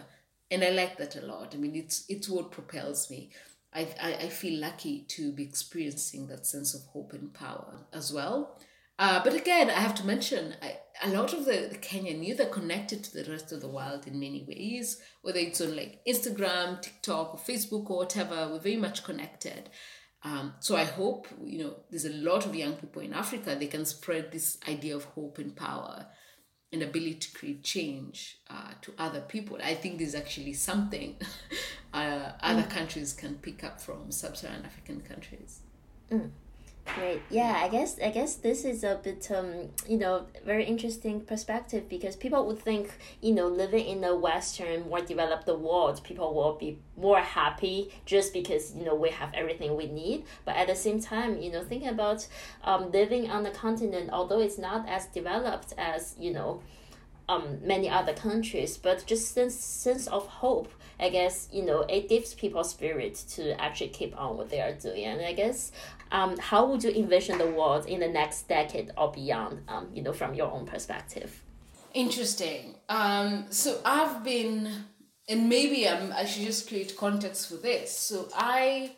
[0.49, 3.29] and i like that a lot i mean it's it's what propels me
[3.73, 8.11] I, I, I feel lucky to be experiencing that sense of hope and power as
[8.11, 8.59] well
[9.01, 12.39] uh, but again, I have to mention, I, a lot of the, the Kenyan youth
[12.39, 16.05] are connected to the rest of the world in many ways, whether it's on like
[16.07, 18.47] Instagram, TikTok, or Facebook, or whatever.
[18.51, 19.71] We're very much connected.
[20.21, 23.55] Um, so I hope you know there's a lot of young people in Africa.
[23.57, 26.05] They can spread this idea of hope and power
[26.73, 29.57] and ability to create change uh, to other people.
[29.61, 31.15] I think there's actually something
[31.93, 32.69] uh, other mm.
[32.69, 35.59] countries can pick up from sub-Saharan African countries.
[36.09, 36.31] Mm.
[36.85, 37.21] Great.
[37.29, 41.87] Yeah, I guess I guess this is a bit um you know very interesting perspective
[41.87, 46.55] because people would think you know living in a Western more developed world people will
[46.55, 50.25] be more happy just because you know we have everything we need.
[50.43, 52.27] But at the same time, you know thinking about
[52.63, 56.61] um living on the continent, although it's not as developed as you know
[57.29, 60.67] um many other countries, but just sense sense of hope
[60.99, 64.73] I guess you know it gives people spirit to actually keep on what they are
[64.73, 65.05] doing.
[65.05, 65.71] And I guess,
[66.11, 69.63] um, how would you envision the world in the next decade or beyond?
[69.67, 71.43] Um, you know, from your own perspective.
[71.93, 72.75] Interesting.
[72.89, 74.69] Um, so I've been,
[75.27, 77.97] and maybe I'm, I should just create context for this.
[77.97, 78.95] So I,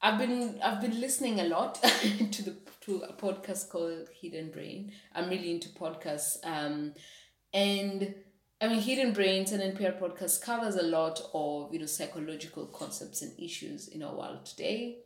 [0.00, 1.82] I've been, I've been listening a lot
[2.30, 4.92] to the to a podcast called Hidden Brain.
[5.14, 6.36] I'm really into podcasts.
[6.44, 6.92] Um,
[7.52, 8.14] and
[8.60, 13.22] I mean, Hidden Brains and NPR podcast covers a lot of you know psychological concepts
[13.22, 14.98] and issues in our world today.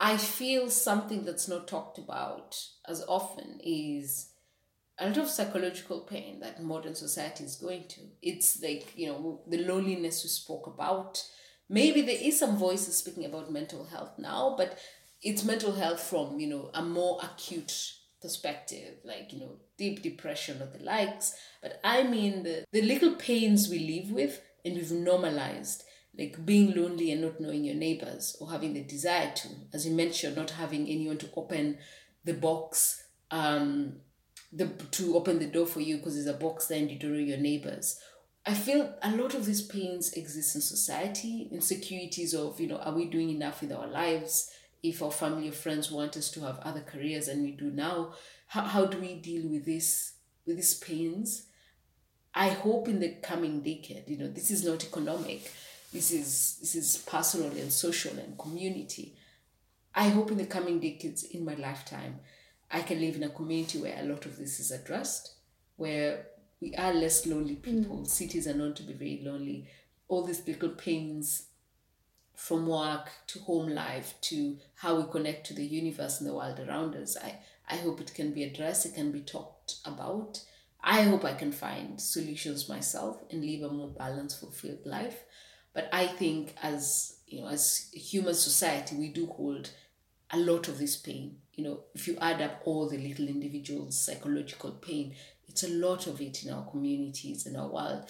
[0.00, 4.30] I feel something that's not talked about as often is
[4.98, 8.00] a lot of psychological pain that modern society is going to.
[8.22, 11.24] It's like you know the loneliness we spoke about.
[11.68, 14.78] Maybe there is some voices speaking about mental health now, but
[15.22, 20.60] it's mental health from you know a more acute perspective, like, you know, deep depression
[20.62, 21.34] or the likes.
[21.62, 25.84] But I mean the, the little pains we live with and we've normalized,
[26.18, 29.94] like being lonely and not knowing your neighbors or having the desire to, as you
[29.94, 31.78] mentioned, not having anyone to open
[32.24, 34.00] the box um,
[34.52, 37.12] the to open the door for you because there's a box there and you don't
[37.12, 38.00] know your neighbors.
[38.46, 42.94] I feel a lot of these pains exist in society, insecurities of, you know, are
[42.94, 44.50] we doing enough with our lives?
[44.82, 48.14] If our family or friends want us to have other careers than we do now,
[48.46, 50.14] how, how do we deal with this
[50.46, 51.44] with these pains?
[52.34, 55.50] I hope in the coming decade, you know, this is not economic.
[55.92, 59.16] This is this is personal and social and community.
[59.94, 62.20] I hope in the coming decades in my lifetime
[62.70, 65.34] I can live in a community where a lot of this is addressed,
[65.76, 66.26] where
[66.60, 67.98] we are less lonely people.
[67.98, 68.06] Mm.
[68.06, 69.68] Cities are known to be very lonely.
[70.08, 71.44] All these little pains
[72.34, 76.60] from work to home life to how we connect to the universe and the world
[76.60, 77.16] around us.
[77.16, 80.40] I, I hope it can be addressed, it can be talked about.
[80.82, 85.24] I hope I can find solutions myself and live a more balanced, fulfilled life.
[85.78, 89.70] But I think as you know, as human society, we do hold
[90.30, 94.00] a lot of this pain you know, if you add up all the little individuals'
[94.00, 95.16] psychological pain,
[95.48, 98.08] it's a lot of it in our communities in our world.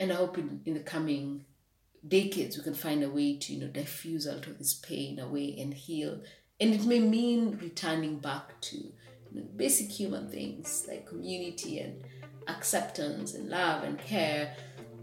[0.00, 1.44] And I hope in, in the coming
[2.06, 5.54] decades we can find a way to, you know, diffuse out of this pain away
[5.60, 6.20] and heal.
[6.58, 8.92] And it may mean returning back to you
[9.32, 12.02] know, basic human things like community and
[12.48, 14.56] acceptance and love and care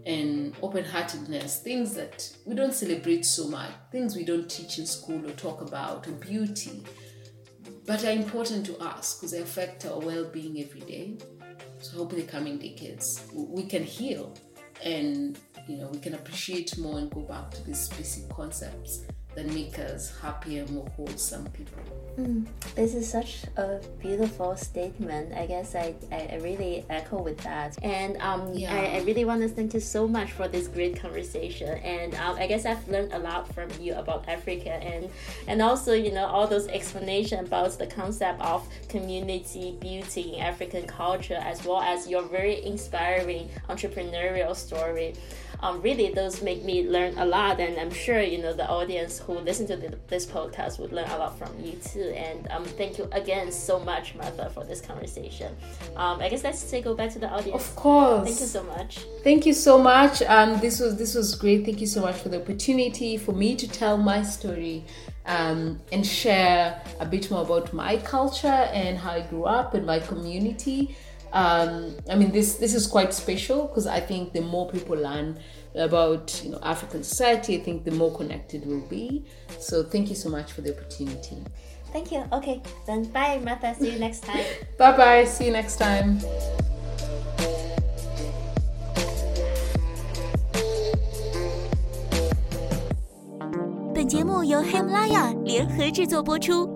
[0.06, 4.86] and open heartedness, things that we don't celebrate so much, things we don't teach in
[4.86, 6.82] school or talk about, or beauty
[7.86, 11.16] but are important to us because they affect our well-being every day.
[11.80, 14.34] So hope in the coming decades we can heal
[14.84, 15.38] and
[15.68, 19.04] you know we can appreciate more and go back to these basic concepts
[19.36, 21.82] that make us happier, more wholesome people.
[22.18, 25.34] Mm, this is such a beautiful statement.
[25.34, 27.76] I guess I, I really echo with that.
[27.82, 28.72] And um, yeah.
[28.72, 31.76] I, I really want to thank you so much for this great conversation.
[31.78, 35.10] And um, I guess I've learned a lot from you about Africa and
[35.46, 40.86] and also you know all those explanations about the concept of community beauty in African
[40.86, 45.12] culture, as well as your very inspiring entrepreneurial story
[45.60, 49.18] um, really those make me learn a lot and i'm sure you know the audience
[49.26, 52.12] who listen to the, this podcast would learn a lot from you too.
[52.16, 55.56] And um, thank you again so much martha for this conversation.
[55.96, 57.62] Um, i guess let's take go back to the audience.
[57.62, 58.28] Of course.
[58.28, 58.98] Thank you so much.
[59.24, 60.22] Thank you so much.
[60.22, 61.64] Um, this was this was great.
[61.64, 64.84] Thank you so much for the opportunity for me to tell my story
[65.26, 69.84] um, and share a bit more about my culture and how I grew up and
[69.84, 70.96] my community.
[71.32, 75.38] Um, I mean, this this is quite special because I think the more people learn
[75.75, 79.25] about you know African society, I think the more connected we'll be.
[79.59, 81.37] So thank you so much for the opportunity.
[81.91, 82.23] Thank you.
[82.31, 83.75] Okay, then bye, Martha.
[83.75, 84.45] See you next time.
[84.77, 85.25] bye bye.
[85.25, 86.19] See you next time.
[93.93, 96.67] 本节目由喜马拉雅联合制作播出。